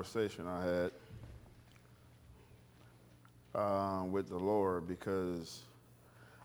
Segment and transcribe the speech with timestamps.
[0.00, 0.92] conversation I had
[3.54, 5.60] uh, with the Lord because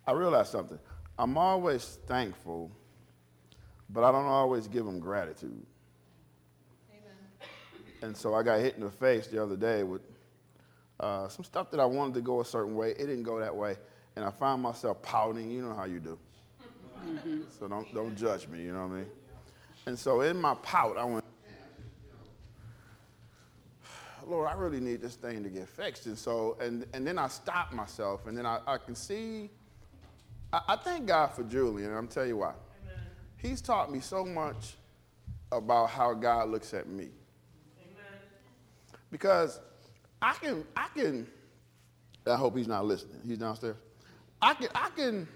[0.05, 0.77] I realized something.
[1.17, 2.69] I'm always thankful,
[3.89, 5.65] but I don't always give him gratitude.
[6.91, 7.49] Amen.
[8.01, 10.01] And so I got hit in the face the other day with
[10.99, 12.89] uh, some stuff that I wanted to go a certain way.
[12.89, 13.77] It didn't go that way.
[14.17, 15.49] And I found myself pouting.
[15.49, 16.19] You know how you do.
[17.57, 19.05] So don't, don't judge me, you know what I mean?
[19.85, 21.24] And so in my pout, I went,
[24.27, 26.05] Lord, I really need this thing to get fixed.
[26.05, 29.49] And so, and, and then I stopped myself, and then I, I can see,
[30.51, 32.53] I, I thank God for Julian, and I'm tell you why.
[32.83, 33.03] Amen.
[33.37, 34.75] He's taught me so much
[35.51, 37.09] about how God looks at me.
[37.79, 38.19] Amen.
[39.11, 39.59] Because
[40.21, 41.27] I can, I can,
[42.25, 43.21] I hope he's not listening.
[43.25, 43.75] He's downstairs.
[44.41, 45.27] I can, I can,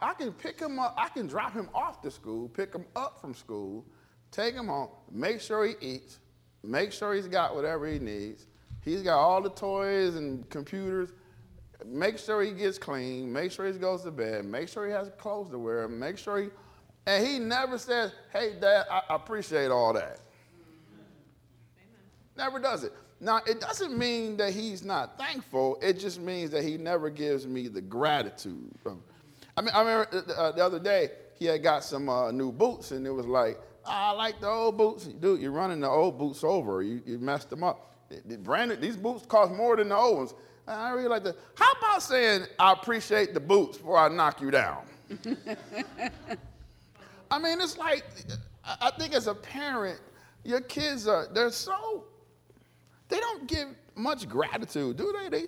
[0.00, 3.20] I can pick him up, I can drop him off to school, pick him up
[3.20, 3.84] from school,
[4.30, 6.18] take him home, make sure he eats,
[6.62, 8.46] make sure he's got whatever he needs.
[8.84, 11.10] He's got all the toys and computers.
[11.84, 15.10] Make sure he gets clean, make sure he goes to bed, make sure he has
[15.18, 16.48] clothes to wear, make sure he,
[17.06, 20.18] and he never says, hey, Dad, I appreciate all that.
[20.58, 21.06] Amen.
[22.36, 22.92] Never does it.
[23.20, 25.78] Now, it doesn't mean that he's not thankful.
[25.82, 28.70] It just means that he never gives me the gratitude
[29.56, 32.52] I mean, I remember uh, uh, the other day he had got some uh, new
[32.52, 35.04] boots, and it was like, I like the old boots.
[35.04, 36.82] Dude, you're running the old boots over.
[36.82, 37.94] You, you messed them up.
[38.42, 40.34] Brandon, these boots cost more than the old ones.
[40.66, 41.36] I really like the.
[41.54, 44.82] How about saying I appreciate the boots before I knock you down?
[47.30, 48.04] I mean, it's like
[48.80, 50.00] I think as a parent,
[50.44, 52.04] your kids are they're so
[53.08, 55.28] they don't give much gratitude, do they?
[55.28, 55.46] They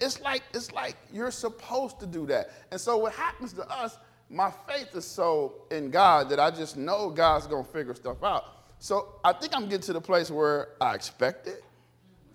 [0.00, 2.50] it's like, it's like you're supposed to do that.
[2.70, 3.98] And so what happens to us,
[4.32, 8.44] my faith is so in God that I just know God's gonna figure stuff out.
[8.78, 11.62] So I think I'm getting to the place where I expect it.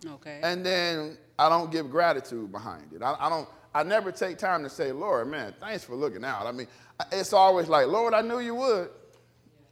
[0.05, 0.39] Okay.
[0.43, 3.01] And then I don't give gratitude behind it.
[3.01, 6.45] I, I don't, I never take time to say, Lord, man, thanks for looking out.
[6.45, 6.67] I mean,
[7.11, 8.89] it's always like, Lord, I knew you would.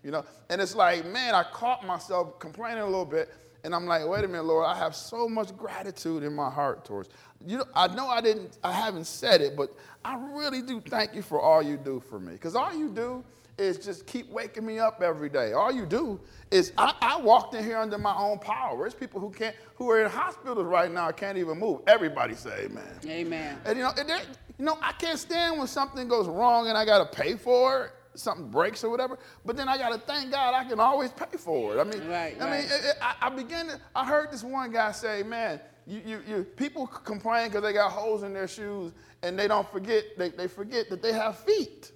[0.03, 3.33] You know, and it's like, man, I caught myself complaining a little bit,
[3.63, 6.85] and I'm like, wait a minute, Lord, I have so much gratitude in my heart
[6.85, 7.09] towards
[7.45, 7.59] you.
[7.59, 11.21] Know, I know I didn't, I haven't said it, but I really do thank you
[11.21, 12.33] for all you do for me.
[12.33, 13.23] Because all you do
[13.57, 15.53] is just keep waking me up every day.
[15.53, 16.19] All you do
[16.51, 18.77] is I, I, walked in here under my own power.
[18.77, 21.81] There's people who can't, who are in hospitals right now, can't even move.
[21.87, 22.83] Everybody say amen.
[23.05, 23.57] Amen.
[23.65, 24.09] And you know, and
[24.57, 27.85] you know, I can't stand when something goes wrong and I got to pay for
[27.85, 29.17] it something breaks or whatever.
[29.45, 31.79] But then I got to thank God I can always pay for it.
[31.79, 32.61] I mean, right, I right.
[32.61, 36.01] mean, it, it, I, I began to, I heard this one guy say, man, you,
[36.05, 38.91] you, you people complain because they got holes in their shoes
[39.21, 41.91] and they don't forget, they, they forget that they have feet.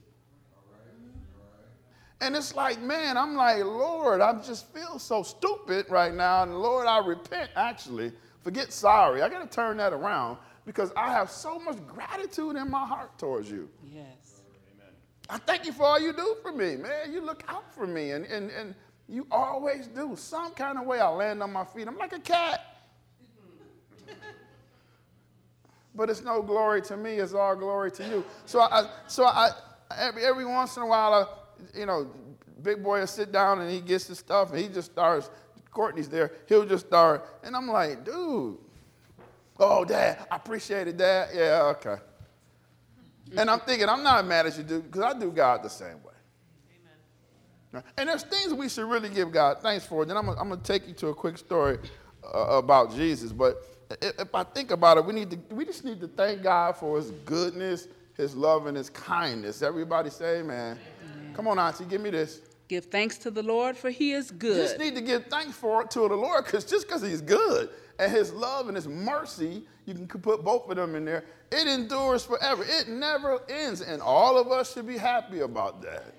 [2.21, 6.43] And it's like, man, I'm like, Lord, I just feel so stupid right now.
[6.43, 8.11] And Lord, I repent actually.
[8.41, 9.21] Forget sorry.
[9.21, 13.17] I got to turn that around because I have so much gratitude in my heart
[13.17, 13.69] towards you.
[13.83, 14.41] Yes.
[14.75, 14.93] Amen.
[15.29, 17.11] I thank you for all you do for me, man.
[17.11, 18.75] You look out for me, and, and, and
[19.07, 20.15] you always do.
[20.15, 21.87] Some kind of way I land on my feet.
[21.87, 22.68] I'm like a cat.
[25.95, 28.25] But it's no glory to me, it's all glory to you.
[28.45, 29.49] So I, so I,
[29.97, 32.09] every, every once in a while, I, you know,
[32.61, 35.29] big boy will sit down and he gets his stuff and he just starts,
[35.71, 38.57] Courtney's there, he'll just start, and I'm like, dude,
[39.59, 40.95] oh, dad, I appreciate it.
[40.97, 41.97] Yeah, okay.
[43.37, 46.01] And I'm thinking, I'm not mad at you, dude, because I do God the same
[46.03, 46.13] way.
[47.73, 47.83] Amen.
[47.97, 50.05] And there's things we should really give God thanks for.
[50.05, 51.77] Then I'm, I'm going to take you to a quick story
[52.23, 53.31] uh, about Jesus.
[53.31, 56.75] But if, I think about it, we, need to, we just need to thank God
[56.75, 59.61] for his goodness, his love, and his kindness.
[59.61, 60.77] Everybody say amen.
[61.03, 61.33] amen.
[61.33, 62.41] Come on, Auntie, give me this.
[62.67, 64.57] Give thanks to the Lord, for he is good.
[64.57, 67.21] You just need to give thanks for it to the Lord, because just because he's
[67.21, 71.25] good and his love and his mercy, you can put both of them in there,
[71.51, 72.63] it endures forever.
[72.65, 73.81] It never ends.
[73.81, 76.13] And all of us should be happy about that.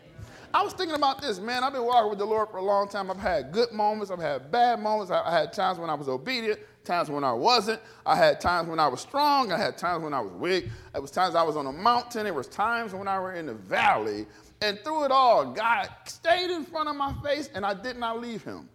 [0.53, 1.62] I was thinking about this, man.
[1.62, 3.09] I've been walking with the Lord for a long time.
[3.11, 5.12] I've had good moments, I've had bad moments.
[5.12, 7.81] I had times when I was obedient, times when I wasn't.
[8.05, 10.69] I had times when I was strong, I had times when I was weak.
[10.94, 13.47] It was times I was on a mountain, it was times when I were in
[13.47, 14.26] the valley.
[14.61, 18.20] And through it all, God stayed in front of my face and I did not
[18.20, 18.69] leave him.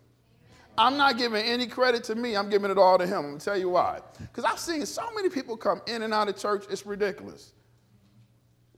[0.78, 2.36] I'm not giving any credit to me.
[2.36, 3.18] I'm giving it all to him.
[3.18, 4.00] I'm going to tell you why.
[4.20, 7.54] Because I've seen so many people come in and out of church, it's ridiculous.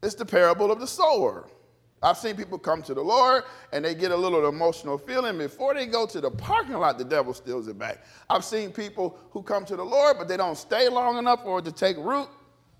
[0.03, 1.47] It's the parable of the sower.
[2.03, 5.38] I've seen people come to the Lord and they get a little emotional feeling.
[5.38, 8.03] Before they go to the parking lot, the devil steals it back.
[8.29, 11.59] I've seen people who come to the Lord, but they don't stay long enough for
[11.59, 12.27] it to take root.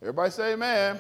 [0.02, 1.00] Everybody say amen.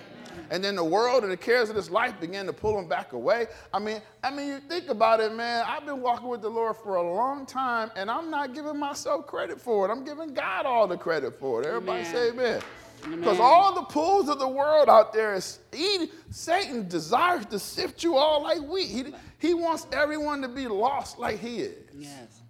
[0.49, 3.13] And then the world and the cares of this life begin to pull them back
[3.13, 3.47] away.
[3.73, 5.65] I mean, I mean, you think about it, man.
[5.67, 9.27] I've been walking with the Lord for a long time, and I'm not giving myself
[9.27, 9.91] credit for it.
[9.91, 11.67] I'm giving God all the credit for it.
[11.67, 12.13] Everybody Amen.
[12.13, 12.61] say amen.
[13.03, 16.09] Because all the pools of the world out there is eating.
[16.29, 18.87] Satan desires to sift you all like wheat.
[18.87, 19.05] He,
[19.39, 21.85] he wants everyone to be lost like he is.
[21.97, 22.41] Yes.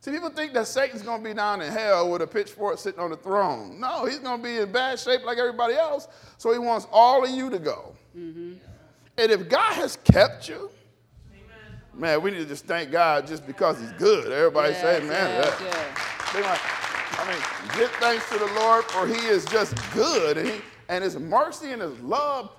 [0.00, 2.98] See, people think that Satan's going to be down in hell with a pitchfork sitting
[3.00, 3.78] on the throne.
[3.78, 6.08] No, he's going to be in bad shape like everybody else.
[6.38, 7.94] So he wants all of you to go.
[8.16, 8.54] Mm-hmm.
[9.18, 10.70] And if God has kept you,
[11.94, 14.32] man, we need to just thank God just because he's good.
[14.32, 15.10] Everybody say, Yes, man.
[15.10, 16.91] yes, that- yes.
[17.18, 20.38] I mean, give thanks to the Lord for he is just good.
[20.38, 22.50] And, he, and his mercy and his love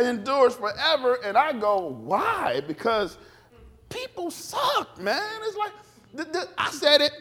[0.00, 1.18] endures forever.
[1.24, 2.62] And I go, why?
[2.66, 3.18] Because
[3.88, 5.40] people suck, man.
[5.42, 5.72] It's like,
[6.58, 7.12] I said it.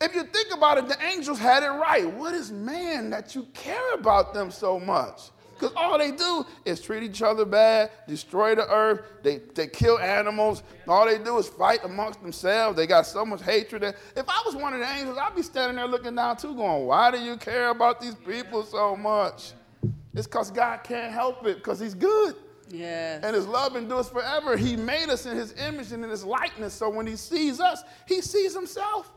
[0.00, 2.12] If you think about it, the angels had it right.
[2.12, 5.31] What is man that you care about them so much?
[5.62, 9.96] Because all they do is treat each other bad, destroy the earth, they, they kill
[10.00, 10.64] animals.
[10.88, 12.76] All they do is fight amongst themselves.
[12.76, 13.82] They got so much hatred.
[13.82, 16.52] That if I was one of the angels, I'd be standing there looking down too,
[16.56, 19.52] going, Why do you care about these people so much?
[20.14, 22.34] It's because God can't help it, because He's good.
[22.68, 23.22] Yes.
[23.22, 24.56] And his love endures forever.
[24.56, 26.72] He made us in his image and in his likeness.
[26.72, 29.12] So when he sees us, he sees himself.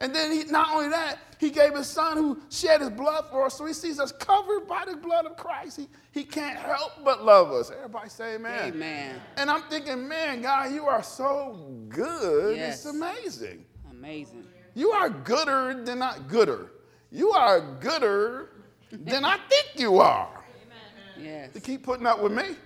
[0.00, 3.46] And then he, not only that, he gave his son who shed his blood for
[3.46, 3.58] us.
[3.58, 5.78] So he sees us covered by the blood of Christ.
[5.78, 7.70] He, he can't help but love us.
[7.70, 8.72] Everybody say amen.
[8.74, 9.20] Amen.
[9.36, 12.56] And I'm thinking, man, God, you are so good.
[12.56, 12.76] Yes.
[12.76, 13.64] It's amazing.
[13.90, 14.44] Amazing.
[14.74, 16.70] You are gooder than not gooder.
[17.10, 18.50] You are gooder
[18.90, 20.28] than I think you are.
[20.28, 21.24] Amen.
[21.24, 21.52] Yes.
[21.52, 22.42] to keep putting up with me.
[22.44, 22.56] Amen.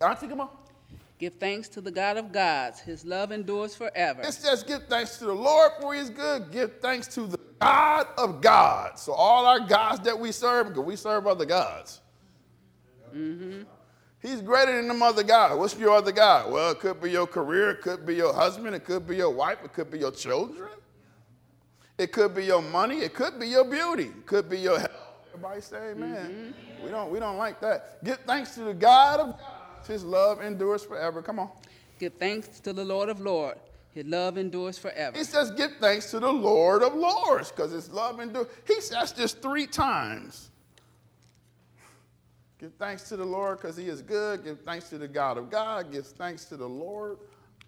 [0.00, 0.50] I Auntie, come on.
[1.20, 2.80] Give thanks to the God of gods.
[2.80, 4.22] His love endures forever.
[4.22, 6.50] It says, give thanks to the Lord for his good.
[6.50, 9.02] Give thanks to the God of gods.
[9.02, 12.00] So all our gods that we serve, because we serve other gods.
[13.14, 13.64] Mm-hmm.
[14.22, 15.56] He's greater than them other gods.
[15.56, 16.50] What's your other God?
[16.50, 19.30] Well, it could be your career, it could be your husband, it could be your
[19.30, 20.70] wife, it could be your children.
[21.98, 24.90] It could be your money, it could be your beauty, it could be your health.
[25.34, 26.54] Everybody say amen.
[26.82, 28.02] We don't we don't like that.
[28.02, 29.59] Give thanks to the God of gods.
[29.86, 31.22] His love endures forever.
[31.22, 31.50] Come on.
[31.98, 33.60] Give thanks to the Lord of lords.
[33.92, 35.18] His love endures forever.
[35.18, 38.46] He says, give thanks to the Lord of Lords, because his love endures.
[38.66, 40.50] He says this three times.
[42.60, 44.44] Give thanks to the Lord because he is good.
[44.44, 45.90] Give thanks to the God of God.
[45.90, 47.16] Give thanks to the Lord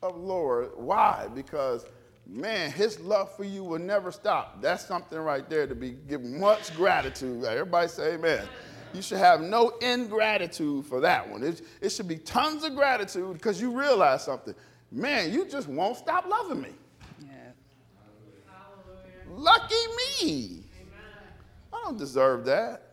[0.03, 0.70] of Lords.
[0.76, 1.29] Why?
[1.35, 1.87] Because,
[2.26, 4.61] man, his love for you will never stop.
[4.61, 7.43] That's something right there to be give much gratitude.
[7.43, 8.47] Everybody say amen.
[8.94, 11.43] You should have no ingratitude for that one.
[11.43, 14.55] It, it should be tons of gratitude because you realize something.
[14.91, 16.71] Man, you just won't stop loving me.
[18.47, 19.43] Hallelujah.
[19.43, 19.75] Lucky
[20.21, 20.65] me.
[20.81, 21.00] Amen.
[21.73, 22.93] I don't deserve that.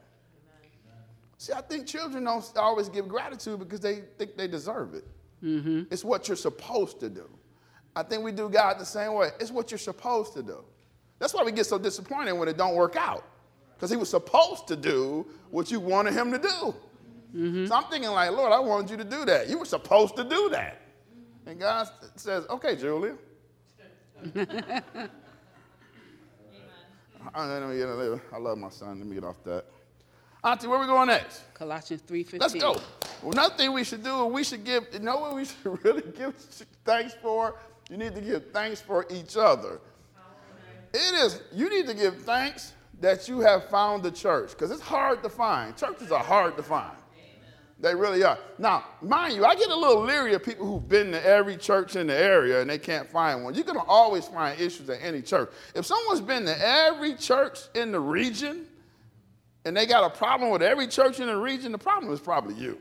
[1.38, 5.06] See, I think children don't always give gratitude because they think they deserve it.
[5.42, 5.84] Mm-hmm.
[5.90, 7.30] It's what you're supposed to do.
[7.96, 9.30] I think we do God the same way.
[9.40, 10.64] It's what you're supposed to do.
[11.18, 13.26] That's why we get so disappointed when it don't work out.
[13.80, 16.76] Because he was supposed to do what you wanted him to do.
[17.34, 17.68] Mm-hmm.
[17.68, 19.48] So I'm thinking like, Lord, I wanted you to do that.
[19.48, 20.82] You were supposed to do that.
[21.46, 21.88] And God
[22.18, 23.18] says, okay, Julian.
[24.36, 24.60] I,
[27.34, 29.00] I love my son.
[29.00, 29.64] Let me get off that.
[30.44, 31.54] Auntie, where we going next?
[31.54, 32.42] Colossians 3.15.
[32.42, 32.82] Let's go.
[33.22, 36.04] Well, another thing we should do, we should give, you know what we should really
[36.18, 36.36] give
[36.84, 37.56] thanks for?
[37.90, 39.80] You need to give thanks for each other.
[40.18, 40.22] Oh,
[40.94, 44.82] it is, you need to give thanks that you have found the church, because it's
[44.82, 45.76] hard to find.
[45.78, 46.92] Churches are hard to find.
[47.82, 48.38] They really are.
[48.58, 51.96] Now, mind you, I get a little leery of people who've been to every church
[51.96, 53.56] in the area and they can't find one.
[53.56, 55.50] You're going to always find issues at any church.
[55.74, 58.66] If someone's been to every church in the region
[59.64, 62.56] and they got a problem with every church in the region, the problem is probably
[62.56, 62.78] you.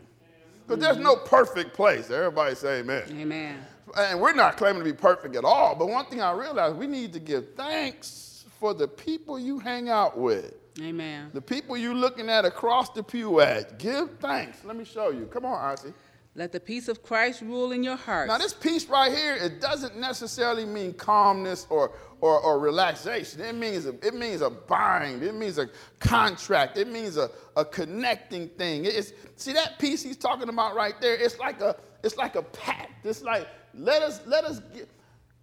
[0.67, 2.11] Because there's no perfect place.
[2.11, 3.05] Everybody say amen.
[3.09, 3.57] Amen.
[3.97, 5.77] And we're not claiming to be perfect at all.
[5.77, 8.28] But one thing I realize we need to give thanks
[8.59, 10.55] for the people you hang out with.
[10.81, 11.31] Amen.
[11.33, 13.79] The people you're looking at across the pew at.
[13.79, 14.65] Give thanks.
[14.65, 15.27] Let me show you.
[15.27, 15.93] Come on, Auntie.
[16.35, 18.29] Let the peace of Christ rule in your heart.
[18.29, 23.41] Now, this peace right here, it doesn't necessarily mean calmness or, or, or relaxation.
[23.41, 25.25] It means, a, it means a bind.
[25.25, 26.79] It means a contract.
[26.79, 28.85] It means a, a connecting thing.
[28.85, 31.75] It's, see, that peace he's talking about right there, it's like a,
[32.05, 33.05] it's like a pact.
[33.05, 34.89] It's like, let us, let us get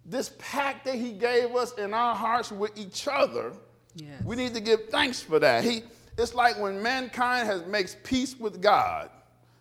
[0.08, 3.52] this pact that he gave us in our hearts with each other.
[3.94, 4.22] Yes.
[4.24, 5.64] We need to give thanks for that.
[5.64, 5.82] He,
[6.16, 9.10] it's like when mankind has makes peace with God.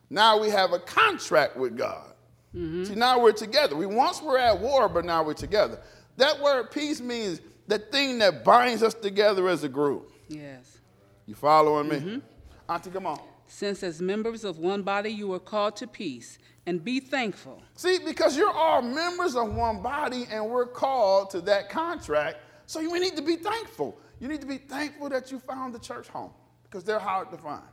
[0.09, 2.13] Now we have a contract with God.
[2.55, 2.83] Mm-hmm.
[2.85, 3.75] See, now we're together.
[3.75, 5.79] We once were at war, but now we're together.
[6.17, 10.11] That word peace means the thing that binds us together as a group.
[10.29, 10.77] Yes.
[11.25, 11.95] You following me?
[11.95, 12.71] Mm-hmm.
[12.71, 13.19] Auntie, come on.
[13.47, 17.61] Since as members of one body you were called to peace, and be thankful.
[17.75, 22.79] See, because you're all members of one body and we're called to that contract, so
[22.79, 23.97] you need to be thankful.
[24.19, 26.31] You need to be thankful that you found the church home
[26.63, 27.63] because they're hard to find.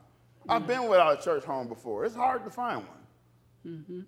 [0.48, 2.04] I've been without a church home before.
[2.04, 2.96] It's hard to find one.
[3.66, 4.00] Mm-hmm.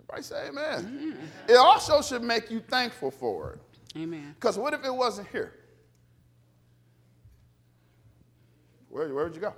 [0.00, 0.84] Everybody say amen.
[0.84, 1.52] Mm-hmm.
[1.52, 3.60] It also should make you thankful for it.
[3.98, 4.34] Amen.
[4.34, 5.52] Because what if it wasn't here?
[8.88, 9.54] Where, where would you go?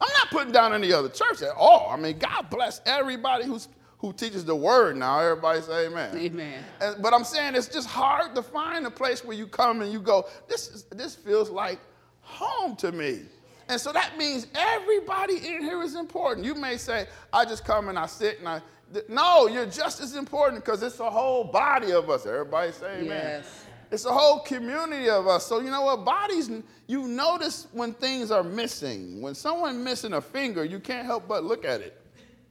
[0.00, 1.88] I'm not putting down any other church at all.
[1.90, 3.68] I mean, God bless everybody who's,
[4.04, 5.18] who teaches the word now.
[5.18, 6.14] Everybody say amen.
[6.14, 6.62] Amen.
[6.80, 9.90] And- but I'm saying it's just hard to find a place where you come and
[9.90, 11.78] you go, this, is, this feels like
[12.20, 13.22] home to me.
[13.70, 16.44] And so that means everybody in here is important.
[16.44, 18.60] You may say, I just come and I sit and I.
[19.08, 22.26] No, you're just as important because it's a whole body of us.
[22.26, 23.08] Everybody say amen.
[23.08, 23.64] Yes.
[23.90, 25.46] It's a whole community of us.
[25.46, 26.04] So you know what?
[26.04, 26.50] Bodies,
[26.86, 29.22] you notice when things are missing.
[29.22, 32.03] When someone missing a finger, you can't help but look at it.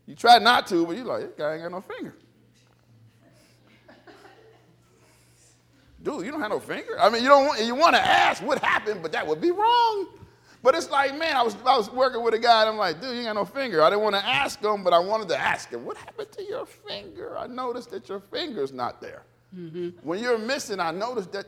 [0.05, 2.15] You try not to, but you're like, this guy ain't got no finger.
[6.03, 6.99] Dude, you don't have no finger.
[6.99, 9.51] I mean, you don't want you want to ask what happened, but that would be
[9.51, 10.07] wrong.
[10.61, 12.99] But it's like, man, I was I was working with a guy, and I'm like,
[12.99, 13.81] dude, you ain't got no finger.
[13.81, 16.43] I didn't want to ask him, but I wanted to ask him, what happened to
[16.43, 17.37] your finger?
[17.37, 19.23] I noticed that your finger's not there.
[19.55, 19.89] Mm-hmm.
[20.05, 21.45] When you're missing, I noticed that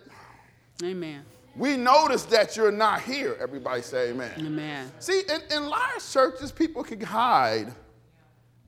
[0.84, 1.26] Amen.
[1.58, 3.36] we noticed that you're not here.
[3.42, 4.32] Everybody say amen.
[4.38, 4.92] Amen.
[5.00, 7.74] See, in, in large churches, people can hide.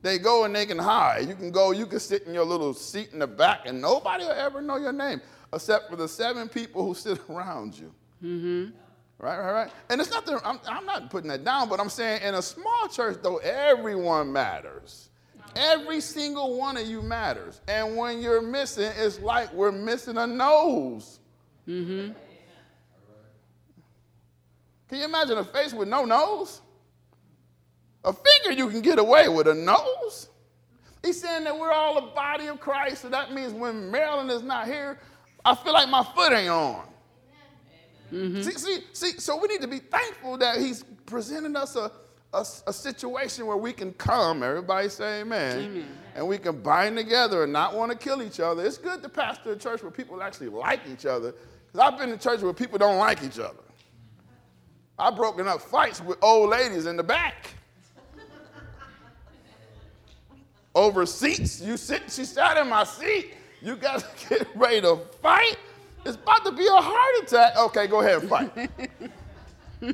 [0.02, 1.28] They go and they can hide.
[1.28, 4.24] You can go, you can sit in your little seat in the back, and nobody
[4.24, 5.22] will ever know your name
[5.54, 7.94] except for the seven people who sit around you.
[8.24, 8.72] Mm-hmm.
[9.20, 9.72] Right, right, right.
[9.90, 12.88] And it's nothing, I'm, I'm not putting that down, but I'm saying in a small
[12.88, 15.10] church, though, everyone matters.
[15.56, 17.62] Every single one of you matters.
[17.68, 21.20] And when you're missing, it's like we're missing a nose.
[24.88, 26.62] Can you imagine a face with no nose?
[28.04, 30.30] A finger you can get away with, a nose?
[31.04, 34.44] He's saying that we're all a body of Christ, so that means when Marilyn is
[34.44, 35.00] not here,
[35.46, 36.86] I feel like my foot ain't on.
[38.12, 38.42] Mm-hmm.
[38.42, 41.92] See, see, see, so we need to be thankful that he's presenting us a,
[42.34, 45.88] a, a situation where we can come, everybody say amen, Amen.
[46.16, 48.66] and we can bind together and not want to kill each other.
[48.66, 51.34] It's good to pastor a church where people actually like each other,
[51.68, 53.60] because I've been in churches where people don't like each other.
[54.98, 57.54] I've broken up fights with old ladies in the back.
[60.78, 61.60] Over seats.
[61.60, 63.34] You sit, she sat in my seat.
[63.64, 65.58] You guys get ready to fight.
[66.06, 67.58] It's about to be a heart attack.
[67.58, 68.70] Okay, go ahead and fight.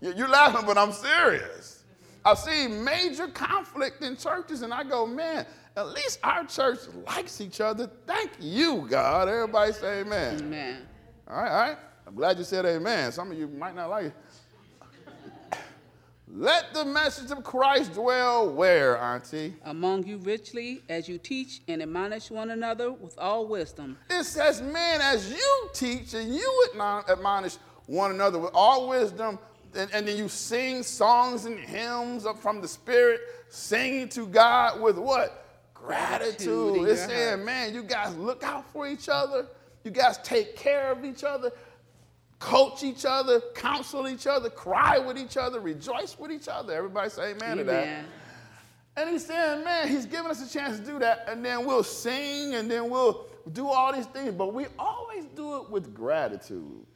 [0.00, 1.82] You- You're laughing, but I'm serious.
[2.24, 5.46] I see major conflict in churches, and I go, man,
[5.76, 7.90] at least our church likes each other.
[8.06, 9.28] Thank you, God.
[9.28, 10.38] Everybody say amen.
[10.40, 10.82] Amen.
[11.28, 11.78] All right, all right.
[12.06, 13.10] I'm glad you said amen.
[13.10, 14.14] Some of you might not like it.
[16.38, 19.54] Let the message of Christ dwell where, Auntie?
[19.64, 24.60] Among you richly, as you teach and admonish one another with all wisdom, It says,
[24.60, 26.68] man, as you teach and you
[27.08, 29.38] admonish one another with all wisdom,
[29.74, 34.78] and, and then you sing songs and hymns up from the Spirit, singing to God
[34.82, 35.42] with what?
[35.72, 36.88] Gratitude Gratitude.
[36.90, 37.44] It's saying, heart.
[37.46, 39.46] man, you guys look out for each other.
[39.84, 41.52] You guys take care of each other,
[42.38, 46.72] coach each other, counsel each other, cry with each other, rejoice with each other.
[46.74, 48.04] Everybody say amen, to that.
[48.96, 51.84] And he's saying, man, he's giving us a chance to do that, and then we'll
[51.84, 56.86] sing, and then we'll do all these things, but we always do it with gratitude.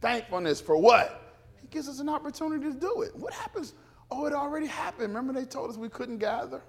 [0.00, 1.34] Thankfulness for what?
[1.60, 3.16] He gives us an opportunity to do it.
[3.16, 3.74] What happens?
[4.10, 5.08] Oh, it already happened.
[5.14, 6.62] Remember they told us we couldn't gather?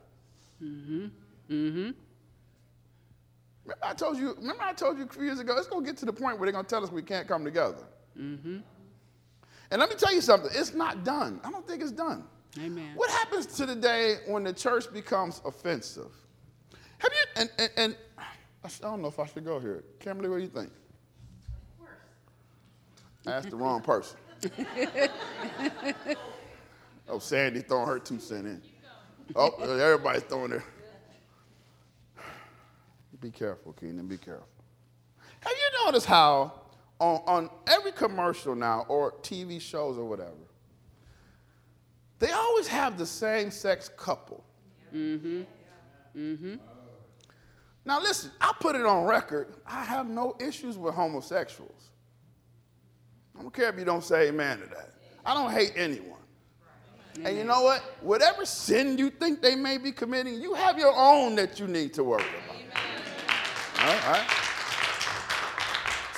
[0.64, 1.06] Mm hmm.
[1.54, 1.90] Mm-hmm.
[3.66, 5.98] Remember I told you, remember I told you a few years ago, it's gonna get
[5.98, 7.84] to the point where they're gonna tell us we can't come together.
[8.18, 8.58] Mm-hmm.
[9.72, 11.40] And let me tell you something, it's not done.
[11.44, 12.24] I don't think it's done.
[12.60, 12.92] Amen.
[12.96, 16.12] What happens to the day when the church becomes offensive?
[17.00, 17.98] Have you, and, and, and
[18.64, 19.84] I don't know if I should go here.
[20.00, 20.72] Kimberly, what do you think?
[23.28, 24.18] I asked the wrong person.
[27.10, 28.62] oh, Sandy throwing her two cent in.
[29.36, 30.64] Oh, everybody's throwing their.
[33.26, 34.46] Be careful, Keenan, be careful.
[35.40, 36.54] Have you noticed how
[37.00, 40.46] on, on every commercial now or TV shows or whatever,
[42.20, 44.44] they always have the same sex couple.
[44.94, 45.42] Mm-hmm.
[46.16, 46.56] Mm-hmm.
[47.84, 49.56] Now listen, I put it on record.
[49.66, 51.90] I have no issues with homosexuals.
[53.36, 54.92] I don't care if you don't say amen to that.
[55.26, 56.12] I don't hate anyone.
[57.24, 57.82] And you know what?
[58.02, 61.92] Whatever sin you think they may be committing, you have your own that you need
[61.96, 62.45] to worry about.
[63.86, 64.28] All right,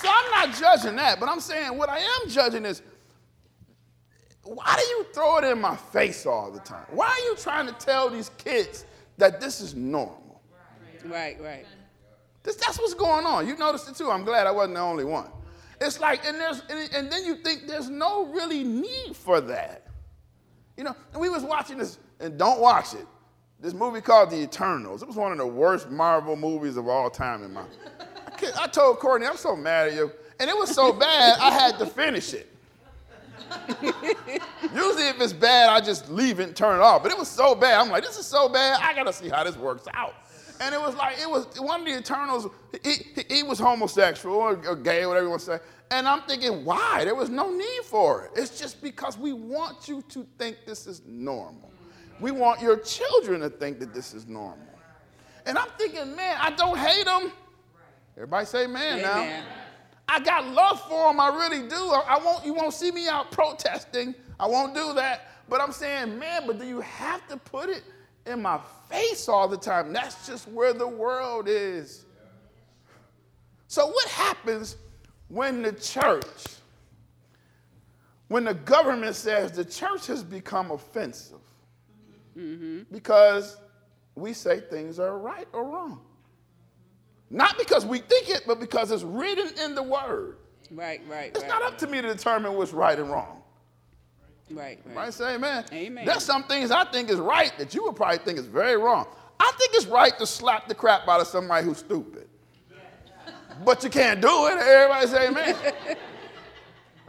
[0.01, 2.81] so I'm not judging that, but I'm saying what I am judging is
[4.43, 6.85] why do you throw it in my face all the time?
[6.91, 8.85] Why are you trying to tell these kids
[9.17, 10.41] that this is normal?
[11.05, 11.65] Right, right.
[12.43, 13.45] This, that's what's going on.
[13.45, 14.09] You noticed it too.
[14.09, 15.29] I'm glad I wasn't the only one.
[15.81, 19.85] It's like, and there's, and, and then you think there's no really need for that.
[20.77, 23.05] You know, and we was watching this, and don't watch it.
[23.59, 25.01] This movie called The Eternals.
[25.01, 27.61] It was one of the worst Marvel movies of all time in my.
[27.61, 31.51] I, I told Courtney, I'm so mad at you, and it was so bad I
[31.51, 32.47] had to finish it.
[33.81, 37.01] Usually, if it's bad, I just leave it and turn it off.
[37.01, 37.79] But it was so bad.
[37.79, 38.79] I'm like, this is so bad.
[38.81, 40.13] I gotta see how this works out.
[40.59, 42.47] And it was like, it was one of the Eternals,
[42.83, 45.59] he, he, he was homosexual or, or gay, whatever you want to say.
[45.89, 47.05] And I'm thinking, why?
[47.05, 48.31] There was no need for it.
[48.35, 51.71] It's just because we want you to think this is normal.
[52.19, 54.57] We want your children to think that this is normal.
[55.45, 57.31] And I'm thinking, man, I don't hate them.
[58.15, 59.43] Everybody say man now.
[60.09, 61.75] I got love for them, I really do.
[61.75, 64.15] I, I won't, you won't see me out protesting.
[64.39, 65.29] I won't do that.
[65.49, 67.83] But I'm saying, man, but do you have to put it
[68.25, 68.59] in my
[68.89, 69.93] face all the time?
[69.93, 72.05] That's just where the world is.
[73.67, 74.77] So, what happens
[75.27, 76.45] when the church,
[78.29, 81.39] when the government says the church has become offensive?
[82.37, 82.79] Mm-hmm.
[82.91, 83.57] Because
[84.15, 86.01] we say things are right or wrong.
[87.29, 90.37] Not because we think it, but because it's written in the word.
[90.71, 91.29] Right, right.
[91.29, 91.49] It's right.
[91.49, 93.41] not up to me to determine what's right and wrong.
[94.49, 94.95] Right, right.
[94.95, 95.13] Right?
[95.13, 95.65] Say amen.
[95.73, 96.05] Amen.
[96.05, 99.07] There's some things I think is right that you would probably think is very wrong.
[99.39, 102.27] I think it's right to slap the crap out of somebody who's stupid.
[103.65, 104.57] But you can't do it.
[104.57, 105.55] Everybody say amen.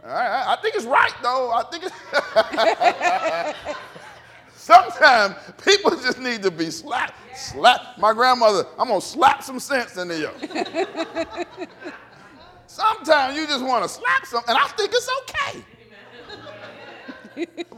[0.03, 1.51] All right, I think it's right though.
[1.51, 1.93] I think it's
[4.69, 7.15] sometimes people just need to be slapped.
[7.35, 8.65] Slap my grandmother.
[8.77, 10.29] I'm gonna slap some sense into you.
[12.67, 15.63] sometimes you just want to slap some, and I think it's okay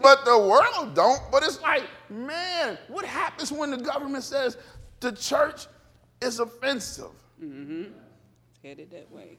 [0.01, 1.19] but the world don't.
[1.31, 4.57] But it's like, man, what happens when the government says
[4.99, 5.67] the church
[6.21, 7.11] is offensive?
[7.43, 7.83] Mm-hmm.
[8.63, 9.37] Headed that way.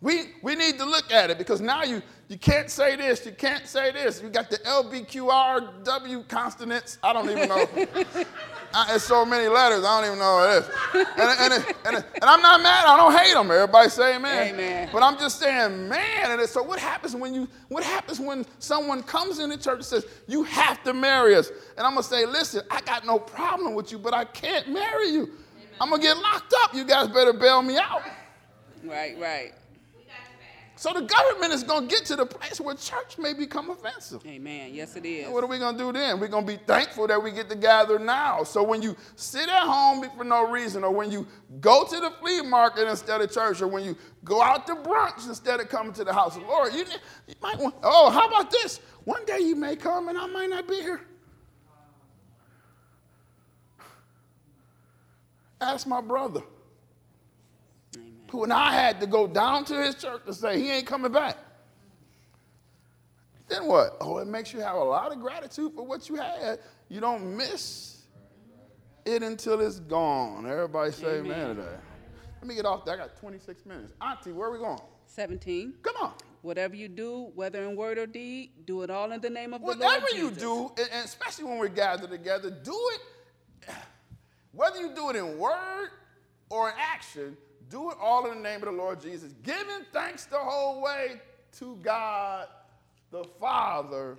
[0.00, 3.32] We, we need to look at it because now you, you can't say this, you
[3.32, 4.20] can't say this.
[4.22, 6.98] You got the LBQRW consonants.
[7.02, 7.66] I don't even know.
[8.74, 11.06] I, it's so many letters, I don't even know what it is.
[11.18, 13.50] And, and, and, and, I'm not mad, I don't hate them.
[13.50, 14.54] Everybody say amen.
[14.54, 14.90] Amen.
[14.92, 16.38] But I'm just saying, man.
[16.38, 19.84] And so what happens when you, what happens when someone comes in the church and
[19.84, 21.50] says, you have to marry us?
[21.78, 25.08] And I'm gonna say, listen, I got no problem with you, but I can't marry
[25.08, 25.22] you.
[25.22, 25.32] Amen.
[25.80, 26.74] I'm gonna get locked up.
[26.74, 28.02] You guys better bail me out.
[28.84, 29.54] Right, right.
[30.78, 34.24] So the government is going to get to the place where church may become offensive.
[34.24, 34.72] Amen.
[34.72, 35.24] Yes, it is.
[35.24, 36.20] And what are we going to do then?
[36.20, 38.44] We're going to be thankful that we get to gather now.
[38.44, 41.26] So when you sit at home for no reason, or when you
[41.60, 45.26] go to the flea market instead of church, or when you go out to brunch
[45.26, 46.84] instead of coming to the house of the Lord, you,
[47.26, 48.78] you might want, oh, how about this?
[49.02, 51.00] One day you may come and I might not be here.
[55.60, 56.42] Ask my brother
[58.30, 61.12] who and I had to go down to his church to say he ain't coming
[61.12, 61.36] back.
[63.48, 63.96] Then what?
[64.00, 66.60] Oh, it makes you have a lot of gratitude for what you had.
[66.88, 68.02] You don't miss
[69.06, 70.46] it until it's gone.
[70.46, 71.80] Everybody say amen, amen to that.
[72.40, 72.94] Let me get off there.
[72.94, 73.94] I got 26 minutes.
[74.00, 74.78] Auntie, where are we going?
[75.06, 75.74] 17.
[75.82, 76.12] Come on.
[76.42, 79.62] Whatever you do, whether in word or deed, do it all in the name of
[79.62, 83.74] Whatever the Lord Whatever you do, and especially when we're gathered together, do it,
[84.52, 85.88] whether you do it in word
[86.48, 87.36] or in action,
[87.68, 91.20] do it all in the name of the Lord Jesus, giving thanks the whole way
[91.58, 92.48] to God
[93.10, 94.18] the Father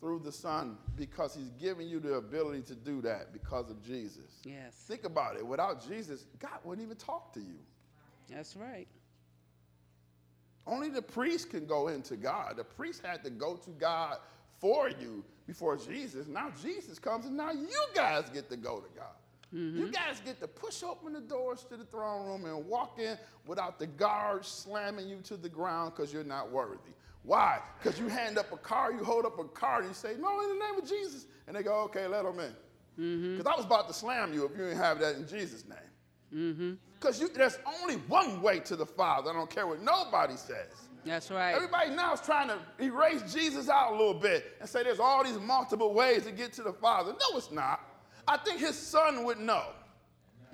[0.00, 4.40] through the Son because He's giving you the ability to do that because of Jesus.
[4.44, 4.74] Yes.
[4.86, 5.46] Think about it.
[5.46, 7.58] Without Jesus, God wouldn't even talk to you.
[8.28, 8.88] That's right.
[10.66, 12.54] Only the priest can go into God.
[12.56, 14.18] The priest had to go to God
[14.60, 16.28] for you before Jesus.
[16.28, 19.16] Now Jesus comes and now you guys get to go to God.
[19.54, 19.78] Mm-hmm.
[19.78, 23.18] You guys get to push open the doors to the throne room and walk in
[23.46, 26.92] without the guards slamming you to the ground because you're not worthy.
[27.22, 27.60] Why?
[27.78, 30.40] Because you hand up a card, you hold up a card, and you say, No,
[30.40, 31.26] in the name of Jesus.
[31.46, 32.54] And they go, Okay, let them in.
[32.96, 33.48] Because mm-hmm.
[33.48, 36.78] I was about to slam you if you didn't have that in Jesus' name.
[36.94, 37.34] Because mm-hmm.
[37.36, 39.30] there's only one way to the Father.
[39.30, 40.72] I don't care what nobody says.
[41.04, 41.54] That's right.
[41.54, 45.24] Everybody now is trying to erase Jesus out a little bit and say there's all
[45.24, 47.12] these multiple ways to get to the Father.
[47.12, 47.80] No, it's not.
[48.26, 49.64] I think his son would know.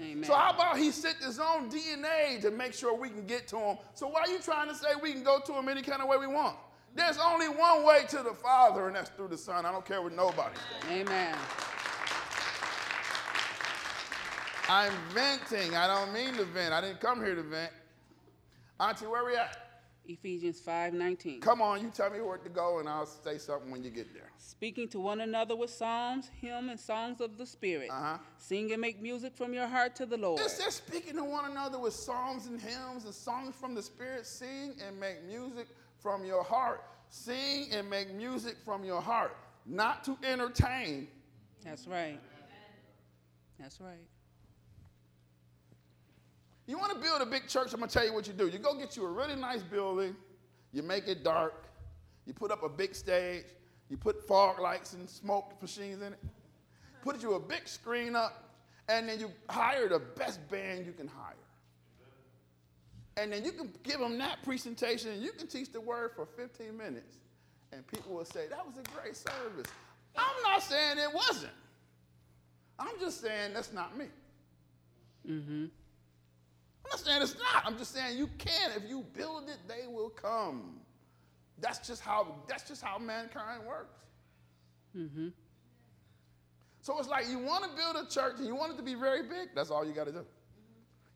[0.00, 0.24] Amen.
[0.24, 3.58] So how about he sent his own DNA to make sure we can get to
[3.58, 3.78] him?
[3.94, 6.08] So why are you trying to say we can go to him any kind of
[6.08, 6.56] way we want?
[6.94, 9.66] There's only one way to the Father, and that's through the Son.
[9.66, 10.90] I don't care what nobody says.
[10.90, 11.34] Amen.
[14.68, 15.76] I'm venting.
[15.76, 16.72] I don't mean to vent.
[16.72, 17.72] I didn't come here to vent.
[18.80, 19.65] Auntie, where we at?
[20.08, 21.40] Ephesians 5:19.
[21.40, 24.12] Come on, you tell me where to go, and I'll say something when you get
[24.12, 24.30] there.
[24.38, 27.90] Speaking to one another with psalms, hymns, and songs of the Spirit.
[27.90, 28.18] Uh-huh.
[28.38, 30.40] Sing and make music from your heart to the Lord.
[30.40, 34.26] It says speaking to one another with psalms and hymns and songs from the Spirit.
[34.26, 36.82] Sing and make music from your heart.
[37.08, 41.08] Sing and make music from your heart, not to entertain.
[41.64, 42.20] That's right.
[43.58, 44.06] That's right.
[46.66, 47.72] You want to build a big church?
[47.72, 48.48] I'm gonna tell you what you do.
[48.48, 50.16] You go get you a really nice building,
[50.72, 51.66] you make it dark,
[52.26, 53.44] you put up a big stage,
[53.88, 56.18] you put fog lights and smoke machines in it,
[57.02, 58.50] put you a big screen up,
[58.88, 61.34] and then you hire the best band you can hire.
[63.16, 66.26] And then you can give them that presentation and you can teach the word for
[66.26, 67.16] 15 minutes.
[67.72, 69.70] And people will say, that was a great service.
[70.14, 71.52] I'm not saying it wasn't.
[72.78, 74.06] I'm just saying that's not me.
[75.28, 75.66] Mm-hmm.
[76.86, 77.64] I'm not saying it's not.
[77.64, 78.70] I'm just saying you can.
[78.76, 80.80] If you build it, they will come.
[81.58, 83.98] That's just how that's just how mankind works.
[84.96, 85.28] Mm-hmm.
[86.80, 88.94] So it's like you want to build a church and you want it to be
[88.94, 89.48] very big.
[89.54, 90.24] That's all you got to do.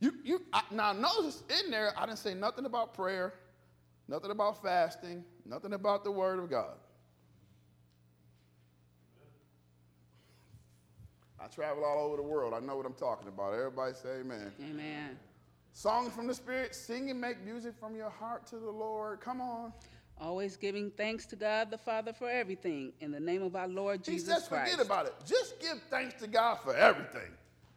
[0.01, 3.35] You you I, now notice in there I didn't say nothing about prayer,
[4.09, 6.75] nothing about fasting, nothing about the Word of God.
[11.39, 12.55] I travel all over the world.
[12.55, 13.55] I know what I'm talking about.
[13.55, 14.53] Everybody say amen.
[14.61, 15.17] Amen.
[15.73, 19.21] Songs from the Spirit, sing and make music from your heart to the Lord.
[19.21, 19.73] Come on.
[20.21, 24.05] Always giving thanks to God the Father for everything in the name of our Lord
[24.05, 24.29] Jesus Christ.
[24.29, 24.73] He says, Christ.
[24.73, 25.15] forget about it.
[25.27, 27.31] Just give thanks to God for everything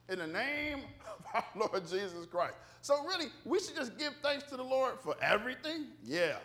[0.09, 2.55] in the name of our Lord Jesus Christ.
[2.81, 5.87] So, really, we should just give thanks to the Lord for everything?
[6.03, 6.35] Yeah.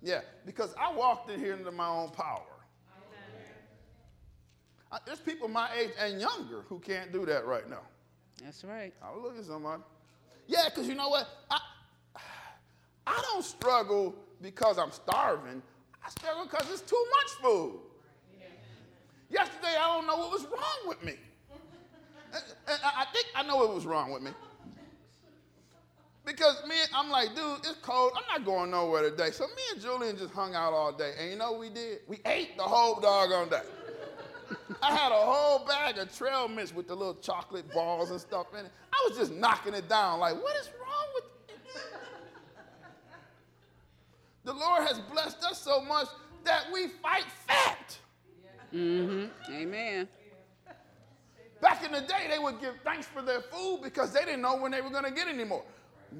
[0.00, 2.42] Yeah, because I walked in here into my own power.
[4.90, 7.82] Uh, There's people my age and younger who can't do that right now.
[8.42, 8.94] That's right.
[9.02, 9.82] At somebody.
[10.48, 11.28] Yeah, because you know what?
[11.50, 11.60] I,
[13.06, 15.62] I don't struggle because I'm starving.
[16.04, 17.80] I struggle because it's too much food.
[19.30, 21.14] Yesterday, I don't know what was wrong with me.
[22.32, 24.30] I I think I know what was wrong with me.
[26.24, 28.12] Because me, I'm like, dude, it's cold.
[28.14, 29.30] I'm not going nowhere today.
[29.30, 31.12] So me and Julian just hung out all day.
[31.18, 32.00] And you know what we did?
[32.06, 33.62] We ate the whole doggone day.
[34.82, 38.46] I had a whole bag of trail mix with the little chocolate balls and stuff
[38.58, 38.72] in it.
[38.92, 41.80] I was just knocking it down, like, what is wrong with me?
[44.44, 46.08] The Lord has blessed us so much
[46.44, 47.98] that we fight fat.
[48.72, 49.52] Mm-hmm.
[49.52, 50.08] Amen.
[51.60, 54.56] Back in the day, they would give thanks for their food because they didn't know
[54.56, 55.64] when they were going to get any more.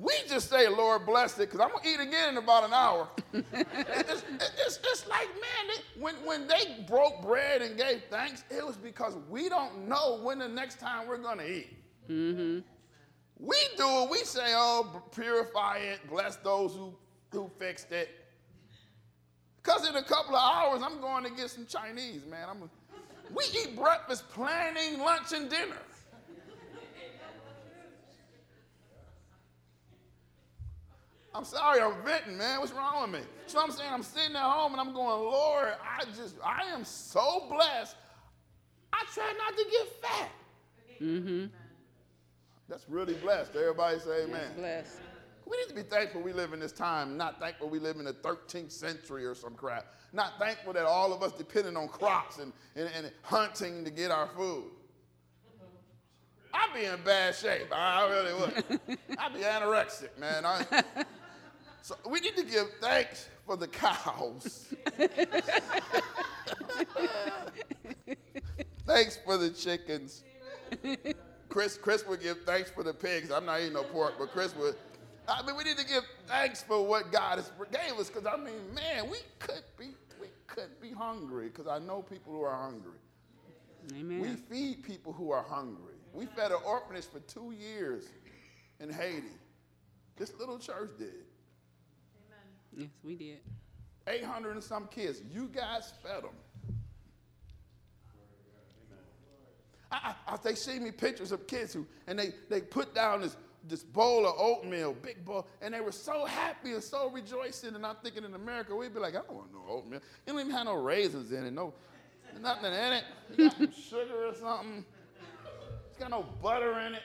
[0.00, 2.74] We just say, Lord, bless it, because I'm going to eat again in about an
[2.74, 3.08] hour.
[3.32, 4.24] it's,
[4.66, 9.16] it's, it's like, man, when, when they broke bread and gave thanks, it was because
[9.30, 11.76] we don't know when the next time we're going to eat.
[12.08, 12.58] Mm-hmm.
[13.38, 14.10] We do it.
[14.10, 16.94] We say, oh, purify it, bless those who,
[17.30, 18.10] who fixed it.
[19.62, 22.46] Because in a couple of hours, I'm going to get some Chinese, man.
[22.50, 22.70] I'm,
[23.34, 25.76] we eat breakfast planning lunch and dinner.
[31.34, 32.60] I'm sorry, I'm venting, man.
[32.60, 33.26] What's wrong with me?
[33.46, 36.84] So I'm saying I'm sitting at home and I'm going, Lord, I just, I am
[36.84, 37.96] so blessed.
[38.92, 40.30] I try not to get fat.
[41.00, 41.46] Mm-hmm.
[42.68, 43.54] That's really blessed.
[43.56, 44.40] Everybody say amen.
[44.40, 44.98] That's blessed.
[45.46, 48.04] We need to be thankful we live in this time, not thankful we live in
[48.04, 49.94] the 13th century or some crap.
[50.12, 54.10] Not thankful that all of us depending on crops and, and, and hunting to get
[54.10, 54.64] our food.
[56.52, 57.68] I'd be in bad shape.
[57.72, 58.98] I really would.
[59.18, 60.44] I'd be anorexic, man.
[60.44, 60.64] I,
[61.82, 64.72] so we need to give thanks for the cows.
[68.86, 70.24] thanks for the chickens.
[71.48, 73.30] Chris, Chris would give thanks for the pigs.
[73.30, 74.74] I'm not eating no pork, but Chris would.
[75.26, 78.36] I mean, we need to give thanks for what God has gave us, because I
[78.36, 79.88] mean, man, we could be,
[80.20, 82.98] we could be hungry, because I know people who are hungry.
[83.94, 84.20] Amen.
[84.20, 85.94] We feed people who are hungry.
[86.12, 88.04] We fed an orphanage for two years
[88.80, 89.26] in Haiti.
[90.16, 91.27] This little church did.
[92.78, 93.40] Yes, we did.
[94.06, 95.20] 800 and some kids.
[95.30, 96.30] You guys fed them.
[99.90, 103.36] I, I, they see me pictures of kids who, and they, they put down this,
[103.66, 107.74] this bowl of oatmeal, big bowl, and they were so happy and so rejoicing.
[107.74, 110.00] And I'm thinking in America, we'd be like, I don't want no oatmeal.
[110.26, 111.72] You don't even have no raisins in it, no,
[112.40, 113.04] nothing in it.
[113.36, 114.84] You got some sugar or something.
[115.88, 117.02] It's got no butter in it.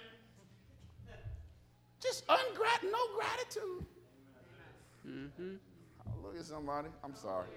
[2.01, 3.85] Just ungrat, no gratitude.
[5.05, 6.89] Oh, look at somebody.
[7.03, 7.47] I'm sorry.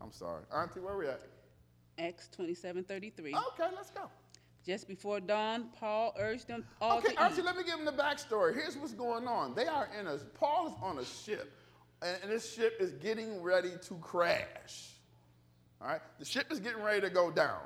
[0.00, 0.42] I'm sorry.
[0.54, 1.20] Auntie, where are we at?
[1.98, 3.34] Acts 27 33.
[3.34, 4.02] Okay, let's go.
[4.66, 7.44] Just before dawn, Paul urged them all Okay, to Archie, eat.
[7.44, 8.54] let me give them the backstory.
[8.54, 9.54] Here's what's going on.
[9.54, 11.52] They are in a, Paul is on a ship,
[12.02, 14.88] and, and this ship is getting ready to crash.
[15.82, 16.00] All right?
[16.18, 17.60] The ship is getting ready to go down.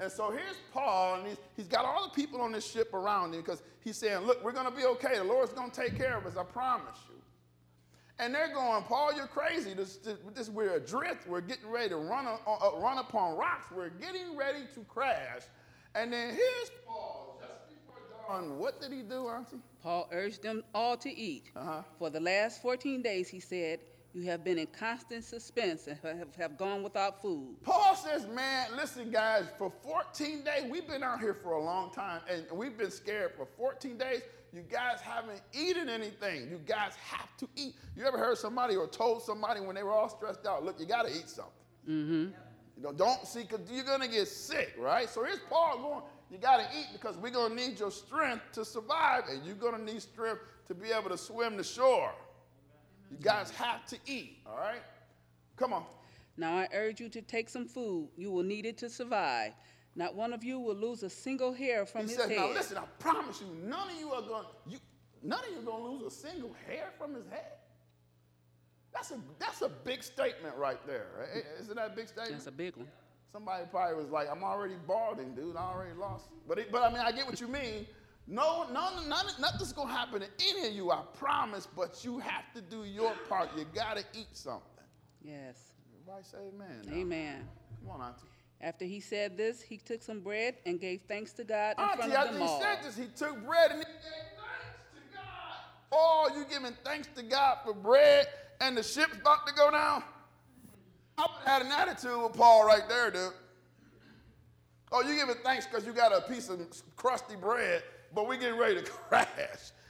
[0.00, 3.34] And so here's Paul, and he's, he's got all the people on this ship around
[3.34, 5.16] him because he's saying, Look, we're going to be okay.
[5.18, 7.11] The Lord's going to take care of us, I promise you.
[8.22, 9.74] And they're going, Paul, you're crazy.
[9.74, 9.98] This,
[10.32, 11.26] this, we're adrift.
[11.26, 13.66] We're getting ready to run, uh, uh, run upon rocks.
[13.74, 15.42] We're getting ready to crash.
[15.96, 18.60] And then here's Paul, just before dawn.
[18.60, 19.56] What did he do, Auntie?
[19.82, 21.50] Paul urged them all to eat.
[21.56, 21.82] Uh-huh.
[21.98, 23.80] For the last 14 days, he said,
[24.14, 27.56] you have been in constant suspense and have, have gone without food.
[27.64, 31.90] Paul says, man, listen, guys, for 14 days, we've been out here for a long
[31.90, 34.22] time and we've been scared for 14 days.
[34.52, 36.50] You guys haven't eaten anything.
[36.50, 37.74] You guys have to eat.
[37.96, 40.86] You ever heard somebody or told somebody when they were all stressed out, look, you
[40.86, 41.52] got to eat something?
[41.88, 42.28] Mm-hmm.
[42.76, 45.08] You know, don't see, because you're going to get sick, right?
[45.08, 48.42] So here's Paul going, you got to eat because we're going to need your strength
[48.52, 52.12] to survive and you're going to need strength to be able to swim the shore.
[53.10, 54.82] You guys have to eat, all right?
[55.56, 55.84] Come on.
[56.36, 58.08] Now I urge you to take some food.
[58.16, 59.52] You will need it to survive.
[59.94, 62.30] Not one of you will lose a single hair from his head.
[62.30, 62.50] He his says, head.
[62.50, 64.78] now listen, I promise you, none of you are going, you,
[65.22, 67.52] none of you are going to lose a single hair from his head.
[68.92, 71.06] That's a, that's a big statement right there.
[71.18, 71.44] Right?
[71.60, 72.32] Isn't that a big statement?
[72.32, 72.88] That's a big one.
[73.32, 75.56] Somebody probably was like, I'm already balding, dude.
[75.56, 76.26] I already lost.
[76.46, 77.86] But, it, but I mean, I get what you mean.
[78.26, 82.18] No, no, none, nothing's going to happen to any of you, I promise, but you
[82.18, 83.48] have to do your part.
[83.56, 84.62] You got to eat something.
[85.24, 85.72] Yes.
[85.94, 86.82] Everybody say amen.
[86.86, 86.94] now.
[86.94, 87.48] Amen.
[87.80, 88.26] Come on, Auntie.
[88.62, 92.00] After he said this, he took some bread and gave thanks to God in front
[92.02, 92.60] Auntie, of after them he all.
[92.60, 93.92] said this, he took bread and he gave
[94.36, 95.22] thanks to God.
[95.90, 98.28] Oh, you giving thanks to God for bread
[98.60, 100.04] and the ship's about to go down?
[101.18, 103.32] I would have had an attitude with Paul right there, dude.
[104.92, 106.60] Oh, you giving thanks because you got a piece of
[106.96, 107.82] crusty bread,
[108.14, 109.26] but we getting ready to crash.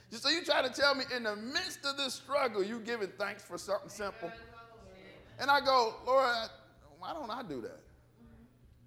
[0.09, 3.43] So you try to tell me in the midst of this struggle, you giving thanks
[3.43, 4.31] for something simple?
[5.39, 6.49] And I go, Lord,
[6.99, 7.79] why don't I do that?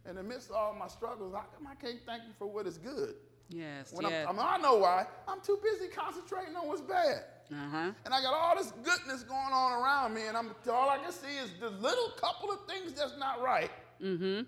[0.09, 3.15] In amidst all my struggles, come I can't thank you for what is good?
[3.49, 4.27] Yes, When yes.
[4.29, 5.07] I'm, I, mean, I know why.
[5.29, 7.23] I'm too busy concentrating on what's bad.
[7.53, 7.93] uh-huh.
[8.05, 11.13] And I got all this goodness going on around me, and I'm all I can
[11.13, 13.71] see is the little couple of things that's not right
[14.03, 14.43] Mm-hmm.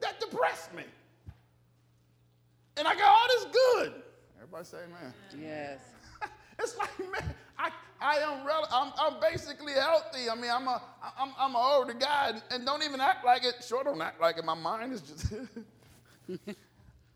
[0.00, 0.84] that depress me.
[2.78, 3.92] And I got all this good.
[4.36, 5.12] Everybody say amen.
[5.38, 5.80] Yes.
[6.58, 10.30] it's like, man, I, I am rel- I'm, I'm basically healthy.
[10.30, 10.80] I mean, I'm a,
[11.18, 13.56] I'm, I'm an older guy and, don't even act like it.
[13.66, 14.44] Sure, don't act like it.
[14.44, 15.32] My mind is just.
[16.28, 16.56] and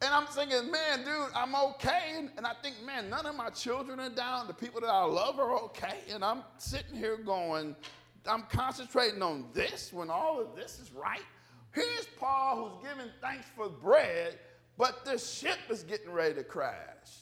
[0.02, 2.14] I'm thinking, man, dude, I'm okay.
[2.16, 4.48] And, and I think, man, none of my children are down.
[4.48, 5.98] The people that I love are okay.
[6.12, 7.76] And I'm sitting here going,
[8.26, 11.24] I'm concentrating on this when all of this is right.
[11.72, 14.38] Here's Paul who's giving thanks for bread,
[14.76, 17.21] but the ship is getting ready to crash.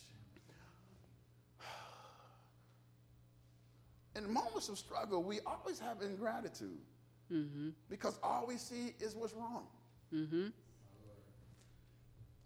[4.20, 6.78] In moments of struggle, we always have ingratitude
[7.33, 7.70] mm-hmm.
[7.88, 9.64] because all we see is what's wrong.
[10.14, 10.48] Mm-hmm.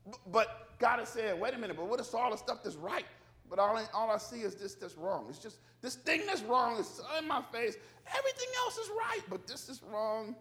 [0.07, 2.77] B- But God is saying, wait a minute, but what is all the stuff that's
[2.77, 3.07] right?
[3.49, 5.27] But all I, all I see is this that's wrong.
[5.29, 7.77] It's just this thing that's wrong is in my face.
[8.07, 10.35] Everything else is right, but this is wrong.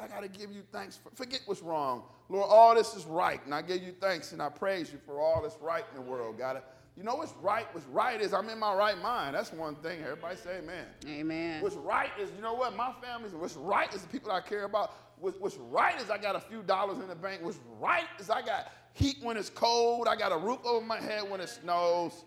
[0.00, 0.96] I got to give you thanks.
[0.96, 2.02] For, forget what's wrong.
[2.28, 3.44] Lord, all this is right.
[3.44, 6.10] And I give you thanks and I praise you for all that's right in the
[6.10, 6.38] world.
[6.38, 6.64] Got it?
[6.96, 7.66] You know what's right?
[7.72, 9.34] What's right is I'm in my right mind.
[9.34, 10.02] That's one thing.
[10.02, 10.84] Everybody say amen.
[11.08, 11.62] Amen.
[11.62, 12.76] What's right is, you know what?
[12.76, 14.94] My family's, what's right is the people I care about.
[15.18, 17.40] What's, what's right is I got a few dollars in the bank.
[17.42, 20.06] What's right is I got heat when it's cold.
[20.06, 22.24] I got a roof over my head when it snows.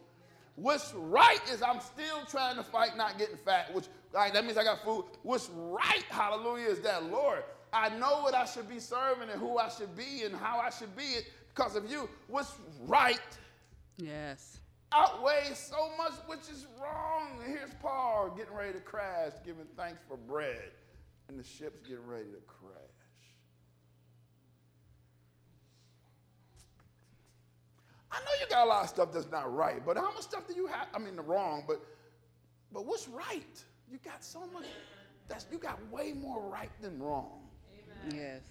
[0.56, 4.58] What's right is I'm still trying to fight not getting fat, which like, that means
[4.58, 5.06] I got food.
[5.22, 9.58] What's right, hallelujah, is that, Lord, I know what I should be serving and who
[9.58, 12.10] I should be and how I should be it because of you.
[12.28, 12.54] What's
[12.88, 13.20] right
[13.98, 14.60] Yes.
[14.94, 17.40] outweighs so much which is wrong.
[17.44, 20.72] And here's Paul getting ready to crash, giving thanks for bread,
[21.28, 22.74] and the ship's getting ready to crash.
[28.12, 30.48] I know you got a lot of stuff that's not right, but how much stuff
[30.48, 30.88] do you have?
[30.94, 31.82] I mean, the wrong, but
[32.72, 33.64] but what's right?
[33.92, 34.66] You got so much.
[35.28, 37.42] That's you got way more right than wrong.
[38.14, 38.42] Yes.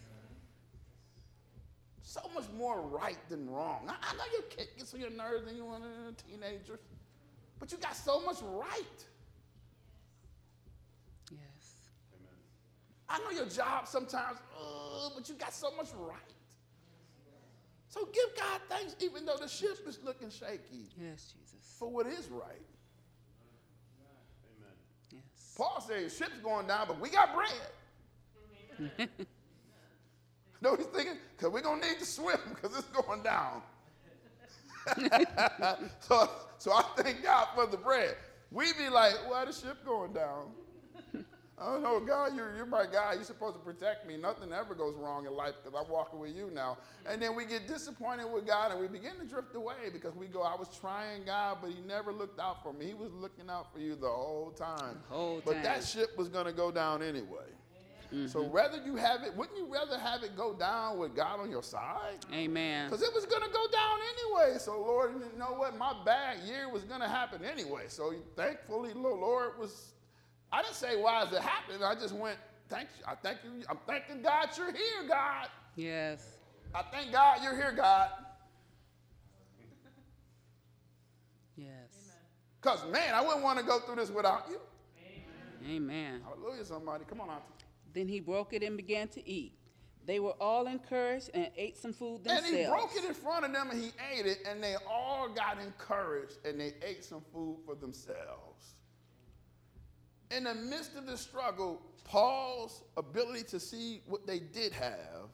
[2.14, 3.88] So much more right than wrong.
[3.88, 6.78] I, I know your kid gets on your nerves and you want to teenagers,
[7.58, 8.98] but you got so much right.
[11.32, 11.90] Yes.
[12.14, 12.38] Amen.
[13.08, 16.20] I know your job sometimes, uh, but you got so much right.
[17.88, 21.76] So give God thanks, even though the ship is looking shaky, Yes, Jesus.
[21.80, 22.62] for what is right.
[24.56, 24.76] Amen.
[25.10, 25.54] Yes.
[25.56, 29.08] Paul says ship's going down, but we got bread.
[30.64, 31.18] know he's thinking?
[31.36, 33.62] Because we're going to need to swim because it's going down.
[36.00, 38.16] so, so I thank God for the bread.
[38.50, 40.50] We be like, why the ship going down?
[41.56, 43.12] I don't know, God, you're, you're my guy.
[43.14, 44.16] You're supposed to protect me.
[44.16, 46.78] Nothing ever goes wrong in life because I'm walking with you now.
[47.08, 50.26] And then we get disappointed with God and we begin to drift away because we
[50.26, 52.86] go, I was trying God, but he never looked out for me.
[52.86, 54.98] He was looking out for you the whole time.
[55.08, 55.62] The whole But time.
[55.62, 57.53] that ship was going to go down anyway.
[58.26, 58.52] So mm-hmm.
[58.52, 61.62] rather you have it, wouldn't you rather have it go down with God on your
[61.62, 62.24] side?
[62.32, 62.88] Amen.
[62.88, 64.58] Because it was going to go down anyway.
[64.58, 65.76] So, Lord, you know what?
[65.76, 67.84] My bad year was going to happen anyway.
[67.88, 69.94] So, thankfully, Lo- Lord was,
[70.52, 71.82] I didn't say, why is it happening?
[71.82, 72.38] I just went,
[72.68, 73.04] thank you.
[73.06, 73.64] I thank you.
[73.68, 75.48] I'm thanking God you're here, God.
[75.76, 76.36] Yes.
[76.74, 78.10] I thank God you're here, God.
[81.56, 82.14] Yes.
[82.60, 84.58] Because, man, I wouldn't want to go through this without you.
[85.68, 86.20] Amen.
[86.22, 87.04] Hallelujah, somebody.
[87.08, 87.53] Come on, Auntie.
[87.94, 89.56] Then he broke it and began to eat.
[90.06, 92.48] They were all encouraged and ate some food themselves.
[92.48, 95.28] And he broke it in front of them and he ate it, and they all
[95.28, 98.74] got encouraged and they ate some food for themselves.
[100.30, 105.30] In the midst of the struggle, Paul's ability to see what they did have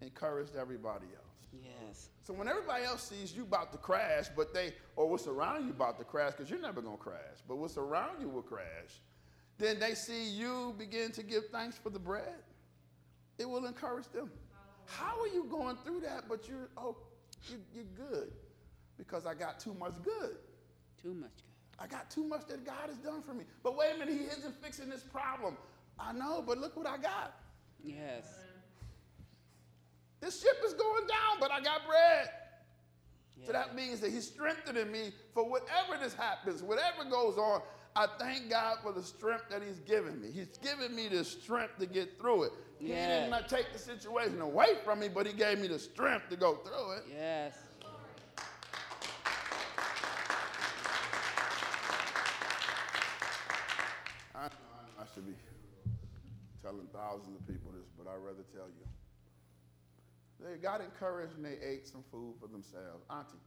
[0.00, 1.24] encouraged everybody else.
[1.52, 2.10] Yes.
[2.22, 5.70] So when everybody else sees you about to crash, but they, or what's around you
[5.70, 9.00] about to crash, because you're never going to crash, but what's around you will crash,
[9.58, 12.42] then they see you begin to give thanks for the bread.
[13.38, 14.30] It will encourage them.
[14.86, 16.96] How are you going through that, but you're, oh,
[17.48, 18.32] you, you're good?
[18.96, 20.36] Because I got too much good.
[21.02, 21.42] Too much good.
[21.78, 23.44] I got too much that God has done for me.
[23.62, 25.56] But wait a minute, He isn't fixing this problem.
[25.98, 27.34] I know, but look what I got.
[27.82, 28.26] Yes.
[30.20, 32.30] This ship is going down, but I got bread.
[33.36, 33.46] yes.
[33.46, 37.60] So that means that he's strengthening me for whatever this happens, whatever goes on.
[37.96, 40.30] I thank God for the strength that he's given me.
[40.30, 42.52] He's given me the strength to get through it.
[42.78, 46.28] He did not take the situation away from me, but he gave me the strength
[46.28, 47.04] to go through it.
[47.10, 47.56] Yes.
[54.34, 55.32] I, I should be
[56.62, 58.84] telling thousands of people this, but I'd rather tell you.
[60.38, 63.04] They got encouraged and they ate some food for themselves.
[63.08, 63.38] Auntie,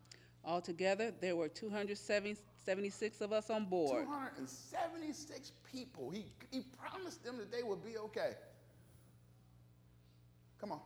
[0.49, 4.05] Altogether, there were 276 of us on board.
[4.05, 6.09] 276 people.
[6.09, 8.31] He, he promised them that they would be okay.
[10.59, 10.79] Come on.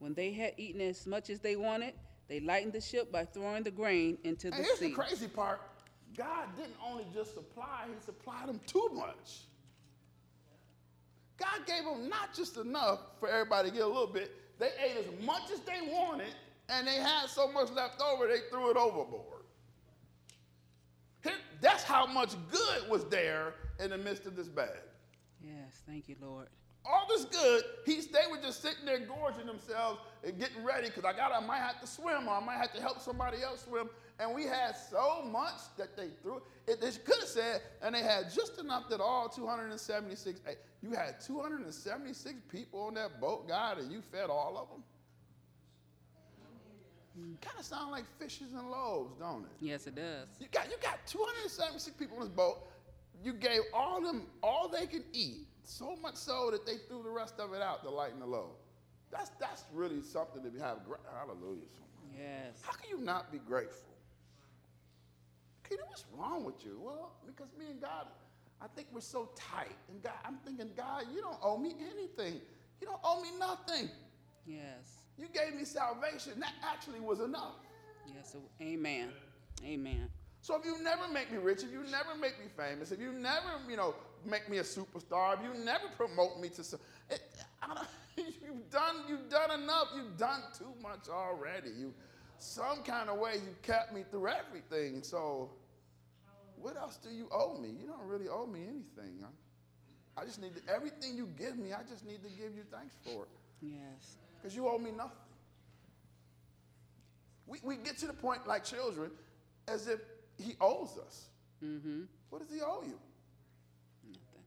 [0.00, 1.94] When they had eaten as much as they wanted,
[2.26, 4.88] they lightened the ship by throwing the grain into the And here's sea.
[4.88, 5.60] the crazy part
[6.16, 9.42] God didn't only just supply, He supplied them too much.
[11.38, 14.96] God gave them not just enough for everybody to get a little bit, they ate
[14.96, 16.34] as much as they wanted,
[16.68, 19.44] and they had so much left over, they threw it overboard.
[21.22, 24.80] Here, that's how much good was there in the midst of this bad.
[25.42, 26.48] Yes, thank you, Lord.
[26.84, 31.04] all this good, he's, they were just sitting there gorging themselves and getting ready because
[31.04, 33.64] I got I might have to swim or I might have to help somebody else
[33.64, 33.88] swim.
[34.18, 36.40] And we had so much that they threw.
[36.66, 40.92] It, they could have said, and they had just enough that all 276, eh, you
[40.92, 44.82] had 276 people on that boat, God, and you fed all of them?
[47.40, 49.50] Kind of sound like fishes and loaves, don't it?
[49.60, 50.28] Yes, it does.
[50.38, 52.68] You got you got 276 people on this boat.
[53.24, 57.10] You gave all them all they could eat, so much so that they threw the
[57.10, 58.50] rest of it out to lighten the load.
[59.10, 60.80] That's that's really something to be have.
[61.18, 61.62] Hallelujah.
[62.14, 62.60] Yes.
[62.62, 63.88] How can you not be grateful?
[65.68, 66.78] Peter, what's wrong with you?
[66.82, 68.06] Well, because me and God,
[68.60, 69.76] I think we're so tight.
[69.90, 72.40] And God, I'm thinking, God, you don't owe me anything.
[72.80, 73.90] You don't owe me nothing.
[74.46, 74.95] Yes.
[75.18, 76.38] You gave me salvation.
[76.40, 77.54] That actually was enough.
[78.06, 78.32] Yes.
[78.32, 79.10] so- Amen.
[79.64, 80.10] Amen.
[80.40, 83.12] So if you never make me rich, if you never make me famous, if you
[83.12, 86.78] never, you know, make me a superstar, if you never promote me to some,
[87.10, 87.20] it,
[87.62, 89.88] I don't, you've done, you've done enough.
[89.96, 91.70] You've done too much already.
[91.70, 91.92] You,
[92.38, 95.02] some kind of way, you kept me through everything.
[95.02, 95.50] So,
[96.56, 97.68] what else do you owe me?
[97.70, 99.24] You don't really owe me anything.
[99.24, 101.72] I, I just need to, everything you give me.
[101.72, 103.28] I just need to give you thanks for it
[103.62, 104.18] Yes.
[104.40, 105.12] Because you owe me nothing.
[107.46, 109.10] We, we get to the point like children
[109.68, 110.00] as if
[110.38, 111.26] he owes us.
[111.64, 112.02] Mm-hmm.
[112.30, 112.98] What does he owe you?
[114.08, 114.44] Nothing.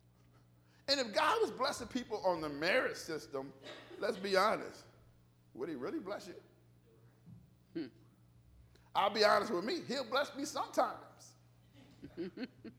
[0.88, 3.52] And if God was blessing people on the merit system,
[4.00, 4.84] let's be honest,
[5.56, 6.36] would he really bless you?
[8.96, 10.98] I'll be honest with me, he'll bless me sometimes.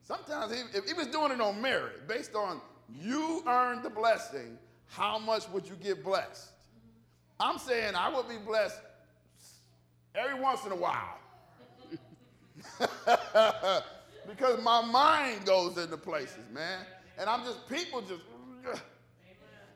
[0.02, 2.60] sometimes, he, if he was doing it on merit, based on
[2.92, 6.49] you earned the blessing, how much would you get blessed?
[7.40, 8.80] I'm saying I will be blessed
[10.14, 11.18] every once in a while.
[14.28, 16.84] because my mind goes into places, man.
[17.18, 18.22] And I'm just, people just,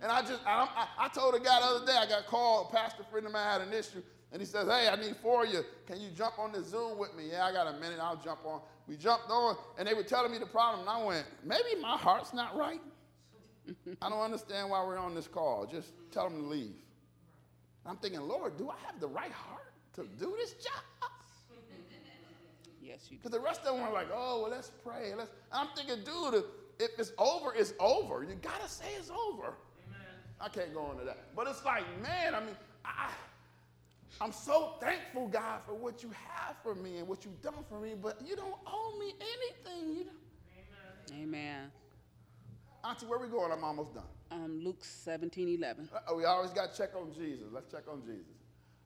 [0.03, 2.69] And I just, I, I, I told a guy the other day, I got called,
[2.71, 4.03] a pastor friend of mine had an issue,
[4.33, 5.65] and he says, hey, I need four of you.
[5.87, 7.31] Can you jump on the Zoom with me?
[7.33, 8.61] Yeah, I got a minute, I'll jump on.
[8.87, 11.97] We jumped on, and they were telling me the problem, and I went, maybe my
[11.97, 12.83] heart's not right.
[14.03, 15.65] I don't understand why we're on this call.
[15.65, 16.75] Just tell them to leave.
[17.87, 21.11] I'm thinking, Lord, do I have the right heart to do this job?
[22.85, 23.22] Yes, you do.
[23.22, 25.12] Because the rest of them were like, oh, well, let's pray.
[25.16, 25.30] Let's.
[25.51, 26.45] I'm thinking, dude,
[26.78, 28.22] if it's over, it's over.
[28.22, 29.55] You got to say it's over.
[29.89, 30.07] Amen.
[30.41, 31.35] I can't go into that.
[31.35, 33.09] But it's like, man, I mean, I,
[34.20, 37.80] I'm so thankful, God, for what you have for me and what you've done for
[37.80, 39.97] me, but you don't owe me anything.
[39.97, 40.07] You
[41.11, 41.22] Amen.
[41.22, 41.72] Amen.
[42.85, 43.51] Auntie, where we going?
[43.51, 44.05] I'm almost done.
[44.35, 45.89] Um, Luke 17, 11.
[45.95, 47.47] Uh, we always got to check on Jesus.
[47.53, 48.35] Let's check on Jesus.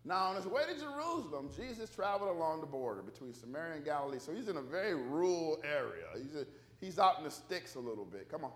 [0.05, 4.19] Now, on his way to Jerusalem, Jesus traveled along the border between Samaria and Galilee.
[4.19, 6.05] So he's in a very rural area.
[6.23, 6.47] He's, a,
[6.81, 8.29] he's out in the sticks a little bit.
[8.31, 8.53] Come on.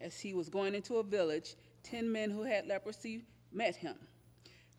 [0.00, 3.96] As he was going into a village, ten men who had leprosy met him.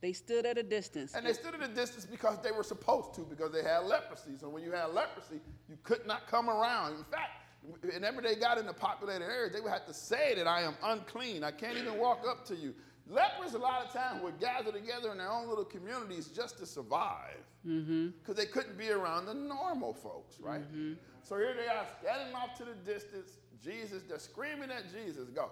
[0.02, 1.14] They stood at a distance.
[1.16, 4.32] And they stood at a distance because they were supposed to, because they had leprosy.
[4.40, 5.40] So when you had leprosy,
[5.70, 6.96] you could not come around.
[6.96, 7.45] In fact,
[7.82, 10.76] whenever they got in the populated areas, they would have to say that I am
[10.84, 11.44] unclean.
[11.44, 12.74] I can't even walk up to you.
[13.08, 16.66] Lepers, a lot of times, would gather together in their own little communities just to
[16.66, 18.34] survive because mm-hmm.
[18.34, 20.62] they couldn't be around the normal folks, right?
[20.62, 20.94] Mm-hmm.
[21.22, 23.38] So here they are standing off to the distance.
[23.64, 25.30] Jesus, they're screaming at Jesus.
[25.30, 25.50] Go.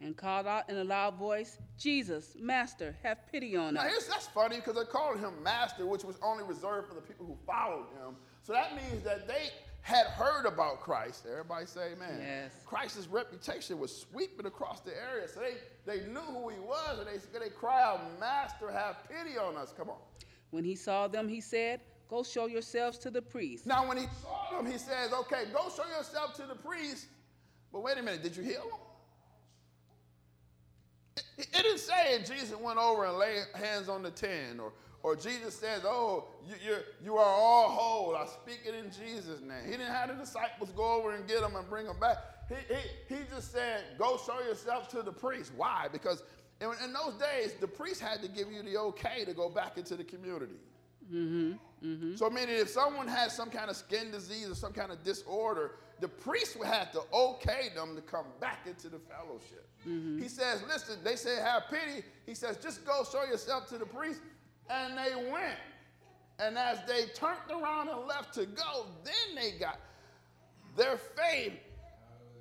[0.00, 4.06] And called out in a loud voice, Jesus, Master, have pity on now, us.
[4.06, 7.36] That's funny because they called him Master, which was only reserved for the people who
[7.46, 8.16] followed him.
[8.42, 9.48] So that means that they
[9.80, 11.26] had heard about Christ.
[11.30, 12.18] Everybody say amen.
[12.20, 12.52] Yes.
[12.66, 15.28] Christ's reputation was sweeping across the area.
[15.28, 15.54] So they,
[15.86, 19.72] they knew who he was and they, they cry out, Master, have pity on us.
[19.76, 19.98] Come on.
[20.50, 23.66] When he saw them, he said, Go show yourselves to the priest.
[23.66, 27.06] Now, when he saw them, he says, Okay, go show yourself to the priest.
[27.72, 28.78] But wait a minute, did you heal them?
[31.38, 35.54] It, didn't say Jesus went over and laid hands on the ten or or Jesus
[35.54, 38.16] says, Oh, you, you, you are all whole.
[38.16, 39.64] I speak it in Jesus' name.
[39.64, 42.16] He didn't have the disciples go over and get them and bring them back.
[42.48, 45.52] He, he, he just said, Go show yourself to the priest.
[45.56, 45.86] Why?
[45.92, 46.24] Because
[46.60, 49.78] in, in those days, the priest had to give you the okay to go back
[49.78, 50.56] into the community.
[51.12, 51.52] Mm-hmm,
[51.86, 52.16] mm-hmm.
[52.16, 55.72] So, meaning if someone had some kind of skin disease or some kind of disorder,
[56.00, 59.68] the priest would have to okay them to come back into the fellowship.
[59.88, 60.22] Mm-hmm.
[60.22, 62.04] He says, Listen, they say, Have pity.
[62.26, 64.20] He says, Just go show yourself to the priest.
[64.68, 65.58] And they went.
[66.38, 69.80] And as they turned around and left to go, then they got
[70.76, 71.54] their faith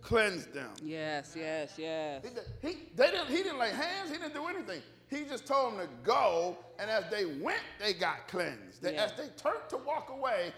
[0.01, 0.71] cleansed them.
[0.83, 2.23] Yes, yes, yes.
[2.61, 4.81] He, he, they didn't, he didn't lay hands, he didn't do anything.
[5.09, 8.81] He just told them to go, and as they went, they got cleansed.
[8.81, 10.51] They, As they turned to walk away,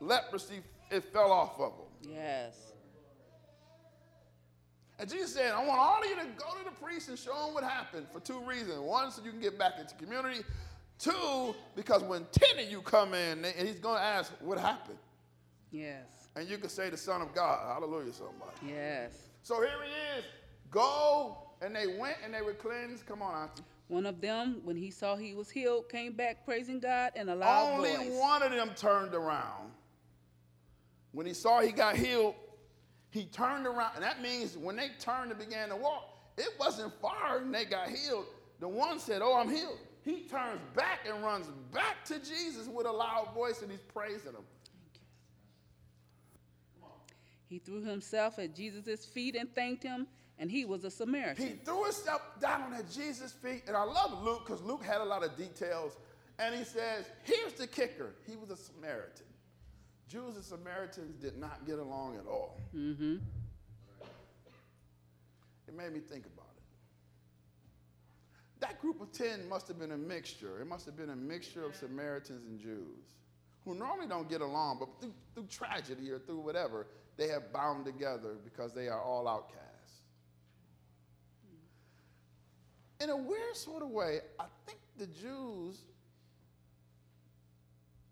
[0.00, 1.86] leprosy it fell off of them.
[2.02, 2.72] Yes.
[4.98, 7.34] And Jesus said, I want all of you to go to the priest and show
[7.44, 8.78] them what happened for two reasons.
[8.78, 10.42] One, so you can get back into community.
[10.98, 14.98] Two, because when 10 of you come in, and he's going to ask, what happened?
[15.72, 16.06] Yes.
[16.36, 17.58] And you can say the Son of God.
[17.74, 18.52] Hallelujah, somebody.
[18.68, 19.12] Yes.
[19.42, 20.24] So here he is.
[20.70, 21.36] Go.
[21.60, 23.06] And they went and they were cleansed.
[23.06, 23.62] Come on, Auntie.
[23.88, 27.34] One of them, when he saw he was healed, came back praising God in a
[27.34, 28.08] loud Only voice.
[28.12, 29.70] one of them turned around.
[31.12, 32.34] When he saw he got healed,
[33.10, 33.92] he turned around.
[33.94, 37.64] And that means when they turned and began to walk, it wasn't far and they
[37.64, 38.26] got healed.
[38.60, 42.86] The one said, Oh, I'm healed he turns back and runs back to Jesus with
[42.86, 44.44] a loud voice and he's praising him.
[47.48, 50.06] He threw himself at Jesus' feet and thanked him,
[50.38, 51.46] and he was a Samaritan.
[51.46, 55.04] He threw himself down at Jesus' feet, and I love Luke because Luke had a
[55.04, 55.98] lot of details.
[56.38, 59.26] And he says, Here's the kicker he was a Samaritan.
[60.12, 62.60] Jews and Samaritans did not get along at all.
[62.76, 63.16] Mm-hmm.
[65.66, 66.62] It made me think about it.
[68.60, 70.60] that group of 10 must have been a mixture.
[70.60, 73.14] It must have been a mixture of Samaritans and Jews
[73.64, 77.86] who normally don't get along, but through, through tragedy or through whatever, they have bound
[77.86, 80.02] together because they are all outcasts.
[83.00, 85.78] In a weird sort of way, I think the Jews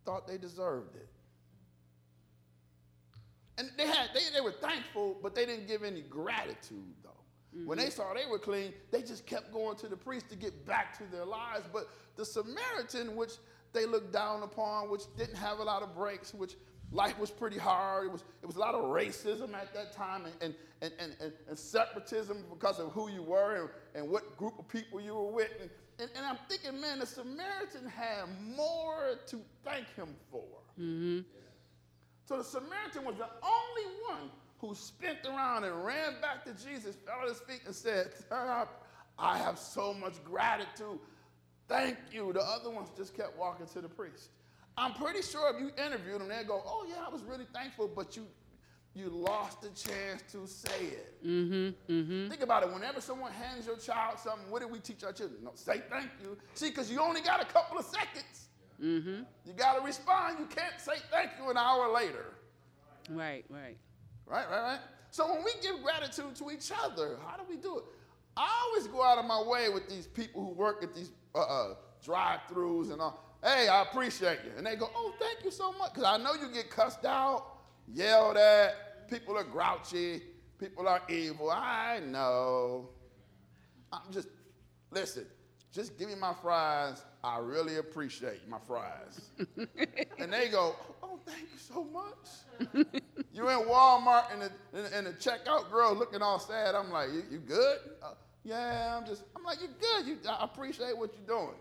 [0.07, 1.09] thought they deserved it.
[3.61, 7.11] And they, had, they, they were thankful, but they didn't give any gratitude, though.
[7.55, 7.67] Mm-hmm.
[7.67, 7.93] When they mm-hmm.
[7.93, 11.05] saw they were clean, they just kept going to the priest to get back to
[11.13, 11.65] their lives.
[11.71, 13.33] But the Samaritan, which
[13.75, 16.55] they looked down upon, which didn't have a lot of breaks, which
[16.91, 18.07] life was pretty hard.
[18.07, 21.33] It was, it was a lot of racism at that time and, and, and, and,
[21.47, 25.33] and separatism because of who you were and, and what group of people you were
[25.33, 25.51] with.
[25.61, 28.25] And, and, and I'm thinking, man, the Samaritan had
[28.57, 30.47] more to thank him for.
[30.81, 31.21] Mm-hmm.
[32.31, 36.95] So the Samaritan was the only one who spent around and ran back to Jesus,
[36.95, 38.67] fell at his feet, and said, I,
[39.19, 41.01] I have so much gratitude.
[41.67, 42.33] Thank you.
[42.33, 44.29] The other ones just kept walking to the priest.
[44.79, 47.91] I'm pretty sure if you interviewed them, they'd go, Oh, yeah, I was really thankful,
[47.93, 48.25] but you
[48.95, 51.25] you lost the chance to say it.
[51.27, 52.29] Mm-hmm, mm-hmm.
[52.29, 52.73] Think about it.
[52.73, 55.41] Whenever someone hands your child something, what do we teach our children?
[55.43, 56.39] No, say thank you.
[56.55, 58.50] See, because you only got a couple of seconds.
[58.83, 59.23] Mm-hmm.
[59.45, 60.39] You got to respond.
[60.39, 62.35] You can't say thank you an hour later.
[63.11, 63.77] Right, right.
[64.27, 64.79] Right, right, right.
[65.11, 67.85] So when we give gratitude to each other, how do we do it?
[68.37, 71.41] I always go out of my way with these people who work at these uh,
[71.41, 71.75] uh,
[72.05, 73.25] drive-throughs and all.
[73.43, 74.53] Hey, I appreciate you.
[74.57, 75.95] And they go, oh, thank you so much.
[75.95, 77.59] Because I know you get cussed out,
[77.93, 80.23] yelled at, people are grouchy,
[80.59, 81.51] people are evil.
[81.51, 82.91] I know.
[83.93, 84.29] I'm just,
[84.91, 85.27] listen,
[85.73, 87.03] just give me my fries.
[87.23, 89.31] I really appreciate my fries.
[90.19, 92.87] and they go, oh, thank you so much.
[93.33, 96.75] you in Walmart and the, and the checkout girl looking all sad.
[96.75, 97.79] I'm like, you, you good?
[98.03, 98.15] Uh,
[98.45, 100.07] yeah, I'm just, I'm like, you're good.
[100.07, 101.57] You, I appreciate what you're doing.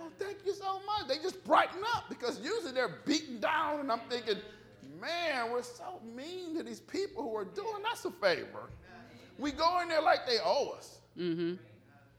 [0.00, 1.08] Oh, thank you so much.
[1.08, 4.36] They just brighten up because usually they're beaten down, and I'm thinking,
[5.00, 8.70] man, we're so mean to these people who are doing us a favor.
[9.38, 11.00] We go in there like they owe us.
[11.18, 11.54] Mm-hmm.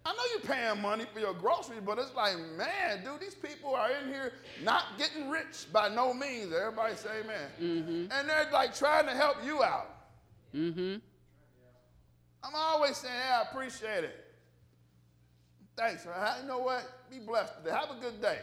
[0.07, 3.75] I know you're paying money for your groceries, but it's like, man, dude, these people
[3.75, 4.31] are in here
[4.63, 6.53] not getting rich by no means.
[6.53, 7.49] Everybody say amen.
[7.61, 8.11] Mm-hmm.
[8.13, 9.89] And they're like trying to help you out.
[10.55, 10.99] Mm-hmm.
[12.41, 14.25] I'm always saying, yeah, I appreciate it.
[15.75, 16.15] Thanks, man.
[16.41, 16.89] You know what?
[17.11, 17.75] Be blessed today.
[17.75, 18.39] Have a good day.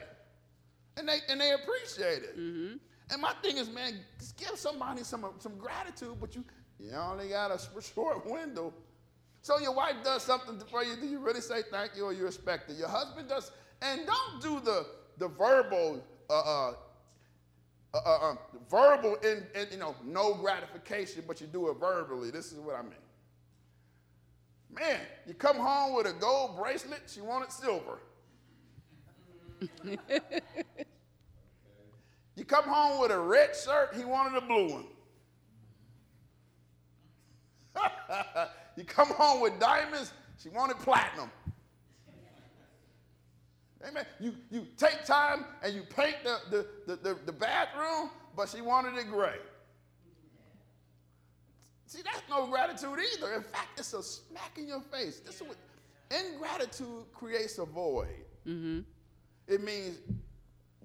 [0.98, 2.38] And they, and they appreciate it.
[2.38, 2.76] Mm-hmm.
[3.10, 4.00] And my thing is, man,
[4.36, 6.44] give somebody some, some gratitude, but you,
[6.78, 7.58] you only got a
[7.94, 8.74] short window.
[9.44, 12.24] So your wife does something for you, do you really say thank you or you
[12.24, 12.78] respect it?
[12.78, 13.50] Your husband does,
[13.82, 14.86] and don't do the,
[15.18, 16.72] the verbal, uh, uh,
[17.92, 18.38] uh, uh um,
[18.70, 22.30] verbal in, in, you know, no gratification, but you do it verbally.
[22.30, 22.94] This is what I mean.
[24.70, 27.98] Man, you come home with a gold bracelet, she wanted silver.
[32.34, 34.86] you come home with a red shirt, he wanted a blue one.
[38.76, 40.12] you come home with diamonds,
[40.42, 41.30] she wanted platinum.
[43.86, 44.06] Amen.
[44.18, 48.62] You, you take time and you paint the, the, the, the, the bathroom, but she
[48.62, 49.36] wanted it gray.
[51.86, 53.34] See, that's no gratitude either.
[53.34, 55.20] In fact, it's a smack in your face.
[55.20, 55.56] This is what
[56.10, 58.24] ingratitude creates a void.
[58.46, 58.80] Mm-hmm.
[59.46, 59.98] It means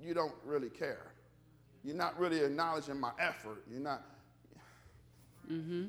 [0.01, 1.13] you don't really care.
[1.83, 3.63] You're not really acknowledging my effort.
[3.71, 4.03] You're not.
[5.49, 5.85] Mm-hmm.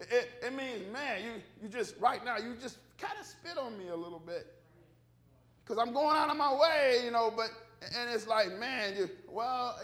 [0.00, 1.30] It, it means, man, you,
[1.62, 4.46] you just, right now, you just kind of spit on me a little bit.
[5.62, 7.50] Because I'm going out of my way, you know, but,
[7.98, 9.78] and it's like, man, you, well,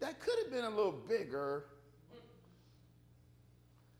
[0.00, 1.64] that could have been a little bigger.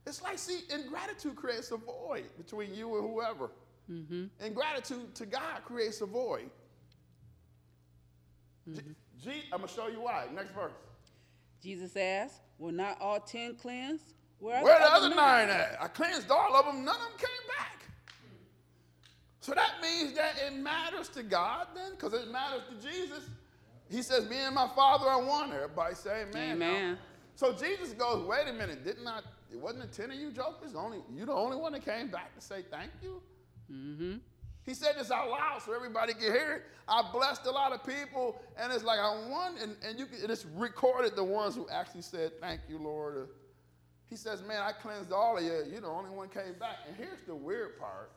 [0.07, 3.51] It's like, see, ingratitude creates a void between you and whoever.
[3.91, 4.25] Mm-hmm.
[4.45, 6.51] Ingratitude to God creates a void.
[8.69, 8.91] Mm-hmm.
[9.23, 10.27] G, G, I'm going to show you why.
[10.35, 10.73] Next verse.
[11.63, 14.15] Jesus asked, Were not all ten cleansed?
[14.41, 15.79] Where, Where the other nine at?
[15.81, 17.83] I cleansed all of them, none of them came back.
[19.41, 23.25] So that means that it matters to God then, because it matters to Jesus.
[23.91, 25.53] He says, Me and my Father are one.
[25.53, 26.57] Everybody say amen.
[26.57, 26.93] Amen.
[26.93, 26.99] Now.
[27.35, 29.21] So Jesus goes, Wait a minute, didn't I
[29.51, 30.75] it wasn't the 10 of you jokers.
[30.75, 33.23] Only you the only one that came back to say thank you.
[33.73, 34.17] Mm-hmm.
[34.65, 36.63] He said this out loud so everybody could hear it.
[36.87, 40.31] I blessed a lot of people, and it's like I won, and, and you can,
[40.31, 43.29] it's recorded the ones who actually said thank you, Lord.
[44.09, 45.65] He says, Man, I cleansed all of you.
[45.71, 46.79] You're the only one came back.
[46.87, 48.11] And here's the weird part.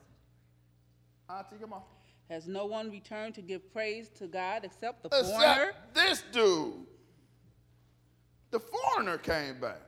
[1.29, 1.81] Auntie, come on.
[2.29, 5.73] Has no one returned to give praise to God except the except foreigner?
[5.93, 6.73] This dude.
[8.51, 9.81] The foreigner came back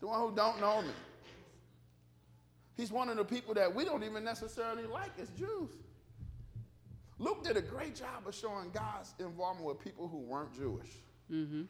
[0.00, 0.92] the one who don't know me.
[2.76, 5.72] He's one of the people that we don't even necessarily like as Jews.
[7.18, 10.90] Luke did a great job of showing God's involvement with people who weren't Jewish.
[11.30, 11.62] Mm-hmm.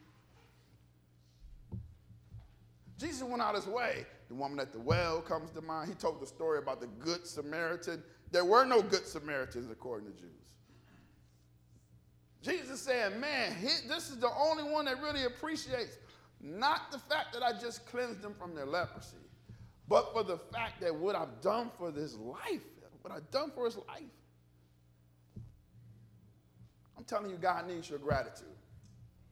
[2.98, 4.04] Jesus went out his way.
[4.28, 5.88] The woman at the well comes to mind.
[5.88, 8.02] He told the story about the Good Samaritan.
[8.30, 10.30] There were no Good Samaritans according to Jews.
[12.42, 15.98] Jesus said, Man, he, this is the only one that really appreciates
[16.40, 19.16] not the fact that I just cleansed them from their leprosy,
[19.88, 22.62] but for the fact that what I've done for this life,
[23.02, 24.02] what I've done for his life.
[26.96, 28.48] I'm telling you, God needs your gratitude.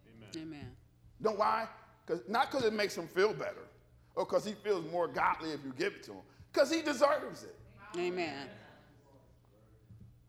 [0.08, 0.48] Amen.
[0.48, 0.72] Amen.
[1.20, 1.68] Know why?
[2.06, 3.66] Cause, not because it makes him feel better
[4.14, 7.42] or because he feels more godly if you give it to him, because he deserves
[7.42, 7.56] it.
[7.98, 8.48] Amen.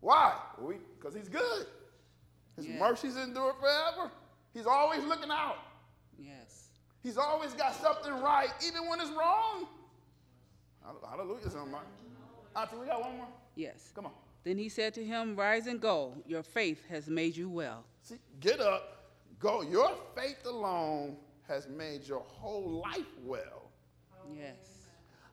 [0.00, 0.34] Why?
[0.98, 1.66] Because he's good.
[2.56, 2.78] His yeah.
[2.78, 4.10] mercies endure forever.
[4.52, 5.58] He's always looking out.
[6.18, 6.68] Yes.
[7.02, 9.66] He's always got something right, even when it's wrong.
[11.08, 11.84] Hallelujah, somebody.
[12.56, 13.28] Auntie, we got one more?
[13.54, 13.92] Yes.
[13.94, 14.12] Come on.
[14.44, 16.14] Then he said to him, Rise and go.
[16.26, 17.84] Your faith has made you well.
[18.02, 19.62] See, get up, go.
[19.62, 21.16] Your faith alone
[21.48, 23.70] has made your whole life well.
[24.34, 24.86] Yes.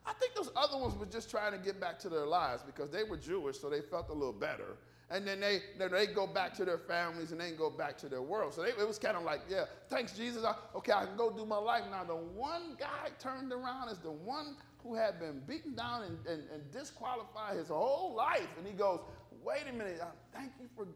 [0.05, 2.89] I think those other ones were just trying to get back to their lives because
[2.89, 4.77] they were Jewish, so they felt a little better.
[5.09, 8.09] And then they then they go back to their families and then go back to
[8.09, 8.53] their world.
[8.53, 10.43] So they, it was kind of like, yeah, thanks Jesus.
[10.43, 12.03] I, okay, I can go do my life now.
[12.03, 16.43] The one guy turned around is the one who had been beaten down and, and,
[16.51, 18.99] and disqualified his whole life, and he goes,
[19.43, 20.01] wait a minute,
[20.33, 20.87] thank you for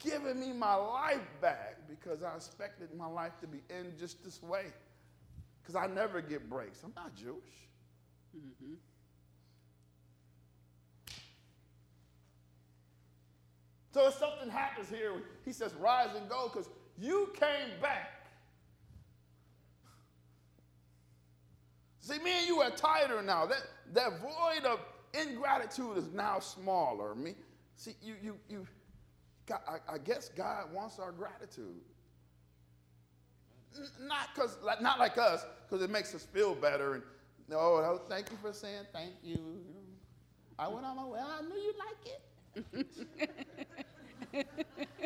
[0.00, 4.42] giving me my life back because I expected my life to be in just this
[4.42, 4.66] way.
[5.62, 6.82] Because I never get breaks.
[6.82, 7.68] I'm not Jewish.
[8.36, 8.74] Mm-hmm.
[13.92, 15.12] So if something happens here,
[15.44, 18.20] he says, rise and go because you came back.
[21.98, 23.46] See, me and you are tighter now.
[23.46, 24.80] That, that void of
[25.12, 27.14] ingratitude is now smaller.
[27.14, 27.34] Me,
[27.76, 28.66] see, you, you, you,
[29.50, 31.82] God, I, I guess God wants our gratitude.
[34.00, 36.94] Not because, like, not like us, because it makes us feel better.
[36.94, 37.02] And
[37.48, 39.58] no, oh, thank you for saying thank you.
[40.58, 41.18] I went on my way.
[41.20, 42.22] I knew you'd like it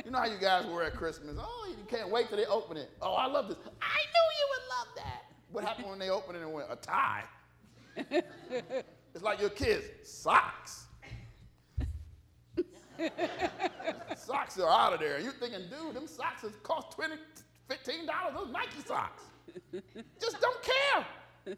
[0.05, 1.37] you know how you guys were at Christmas?
[1.39, 2.91] Oh, you can't wait till they open it.
[3.01, 3.57] Oh, I love this.
[3.81, 5.23] I knew you would love that.
[5.53, 7.25] What happened when they opened it and went, a tie?
[7.97, 10.84] it's like your kids, socks.
[14.17, 15.21] socks are out of there.
[15.21, 17.17] You're thinking, dude, them socks has cost 20
[17.71, 19.23] $15, those Nike socks.
[20.21, 21.07] Just don't care.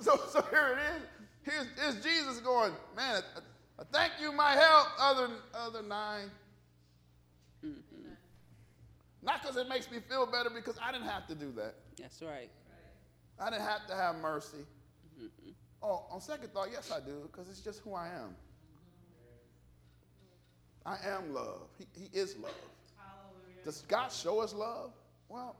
[0.00, 1.02] so, so here it is.
[1.42, 3.40] Here's, here's Jesus going, man, I,
[3.80, 6.30] I thank you my help, other, other 9
[7.64, 7.72] mm-hmm.
[9.24, 11.74] Not because it makes me feel better, because I didn't have to do that.
[11.98, 12.50] That's right.
[13.42, 14.64] I didn't have to have mercy.
[15.18, 15.50] Mm-hmm.
[15.82, 18.36] Oh, on second thought, yes, I do, because it's just who I am.
[20.86, 21.68] I am love.
[21.78, 22.52] He, he is love.
[22.96, 23.64] Hallelujah.
[23.64, 24.92] Does God show us love?
[25.28, 25.56] Well,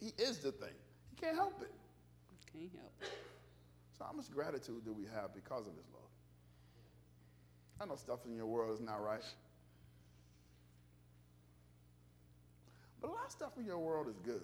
[0.00, 0.74] He is the thing.
[1.10, 1.72] He can't help it.
[2.52, 3.08] Can't help it.
[3.98, 6.02] So, how much gratitude do we have because of His love?
[7.80, 9.22] I know stuff in your world is not right.
[13.00, 14.42] But a lot of stuff in your world is good.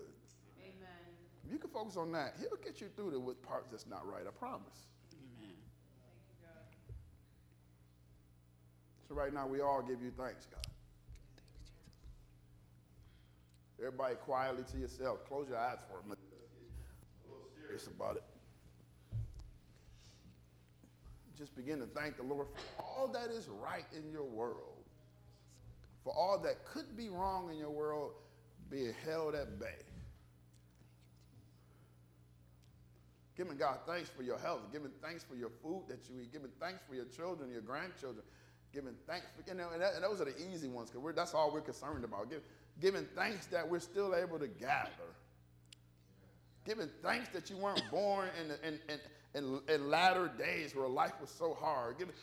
[1.52, 4.24] You can focus on that, He'll get you through the with parts that's not right,
[4.26, 4.86] I promise.
[5.12, 5.54] Amen.
[9.06, 10.66] So, right now, we all give you thanks, God.
[13.78, 15.26] Everybody quietly to yourself.
[15.28, 16.18] Close your eyes for a minute.
[17.26, 18.22] A little serious about it
[21.42, 24.84] just begin to thank the Lord for all that is right in your world,
[26.04, 28.12] for all that could be wrong in your world
[28.70, 29.74] being held at bay.
[33.42, 36.52] Giving God thanks for your health, giving thanks for your food that you eat, giving
[36.60, 38.24] thanks for your children, your grandchildren,
[38.72, 41.34] giving thanks for, you know, and, that, and those are the easy ones because that's
[41.34, 42.30] all we're concerned about.
[42.30, 42.40] Give,
[42.80, 45.10] giving thanks that we're still able to gather.
[46.64, 49.00] Giving thanks that you weren't born in, in, in,
[49.34, 52.14] in, in latter days where life was so hard, giving,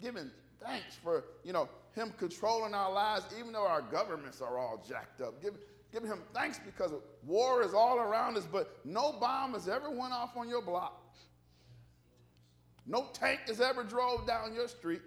[0.00, 0.30] giving
[0.64, 5.20] thanks for, you know, him controlling our lives, even though our governments are all jacked
[5.20, 5.42] up.
[5.42, 5.58] Giving,
[5.92, 6.92] giving him thanks because
[7.26, 11.02] war is all around us, but no bomb has ever went off on your block.
[12.86, 15.02] No tank has ever drove down your street.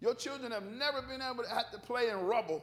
[0.00, 2.62] Your children have never been able to have to play in rubble.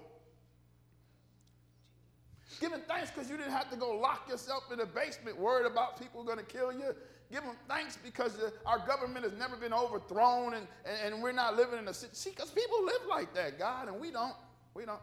[2.60, 6.00] Giving thanks because you didn't have to go lock yourself in a basement worried about
[6.00, 6.96] people going to kill you.
[7.32, 11.56] Give them thanks because our government has never been overthrown and, and, and we're not
[11.56, 12.12] living in a city.
[12.16, 14.34] See, because people live like that, God, and we don't.
[14.74, 15.00] We don't.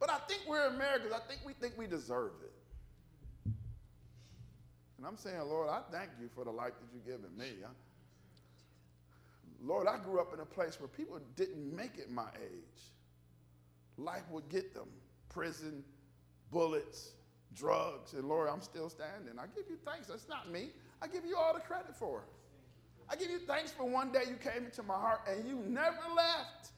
[0.00, 1.12] But I think we're Americans.
[1.14, 3.52] I think we think we deserve it.
[4.96, 7.52] And I'm saying, Lord, I thank you for the life that you've given me.
[9.62, 12.82] Lord, I grew up in a place where people didn't make it my age.
[13.98, 14.88] Life would get them
[15.28, 15.84] prison,
[16.50, 17.12] bullets,
[17.54, 18.14] drugs.
[18.14, 19.38] And Lord, I'm still standing.
[19.38, 20.08] I give you thanks.
[20.08, 20.70] That's not me.
[21.02, 22.32] I give you all the credit for it.
[23.08, 25.98] I give you thanks for one day you came into my heart and you never
[26.14, 26.70] left.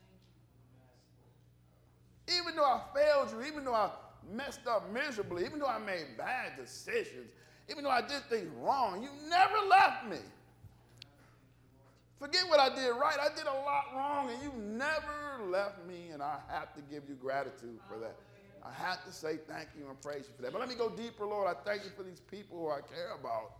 [2.53, 3.90] Even though I failed you, even though I
[4.30, 7.30] messed up miserably, even though I made bad decisions,
[7.70, 10.18] even though I did things wrong, you never left me.
[12.18, 13.16] Forget what I did right.
[13.18, 17.05] I did a lot wrong, and you never left me, and I have to give
[17.09, 18.16] you gratitude for that.
[18.62, 20.53] I have to say thank you and praise you for that.
[20.53, 21.48] But let me go deeper, Lord.
[21.48, 23.53] I thank you for these people who I care about.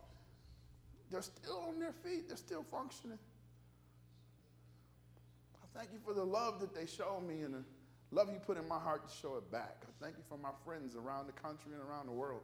[1.11, 3.19] They're still on their feet, they're still functioning.
[5.63, 7.63] I thank you for the love that they show me and the
[8.13, 9.83] love you put in my heart to show it back.
[9.83, 12.43] I thank you for my friends around the country and around the world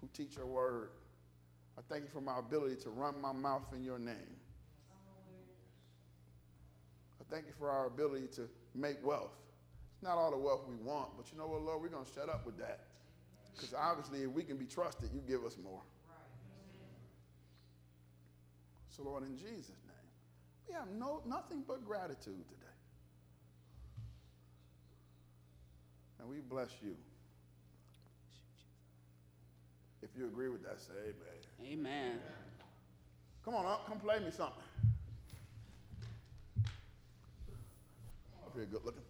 [0.00, 0.90] who teach your word.
[1.76, 4.36] I thank you for my ability to run my mouth in your name.
[7.20, 9.32] I thank you for our ability to make wealth.
[9.94, 12.12] It's not all the wealth we want, but you know what, Lord, we're going to
[12.12, 12.80] shut up with that.
[13.54, 15.82] Because obviously, if we can be trusted, you give us more.
[18.88, 20.08] So, Lord, in Jesus' name,
[20.68, 22.69] we have no, nothing but gratitude today.
[26.20, 26.94] And we bless you.
[30.02, 30.92] If you agree with that, say
[31.62, 31.72] amen.
[31.72, 32.18] Amen.
[33.44, 34.62] Come on up, come play me something.
[38.44, 39.09] Up here, good looking.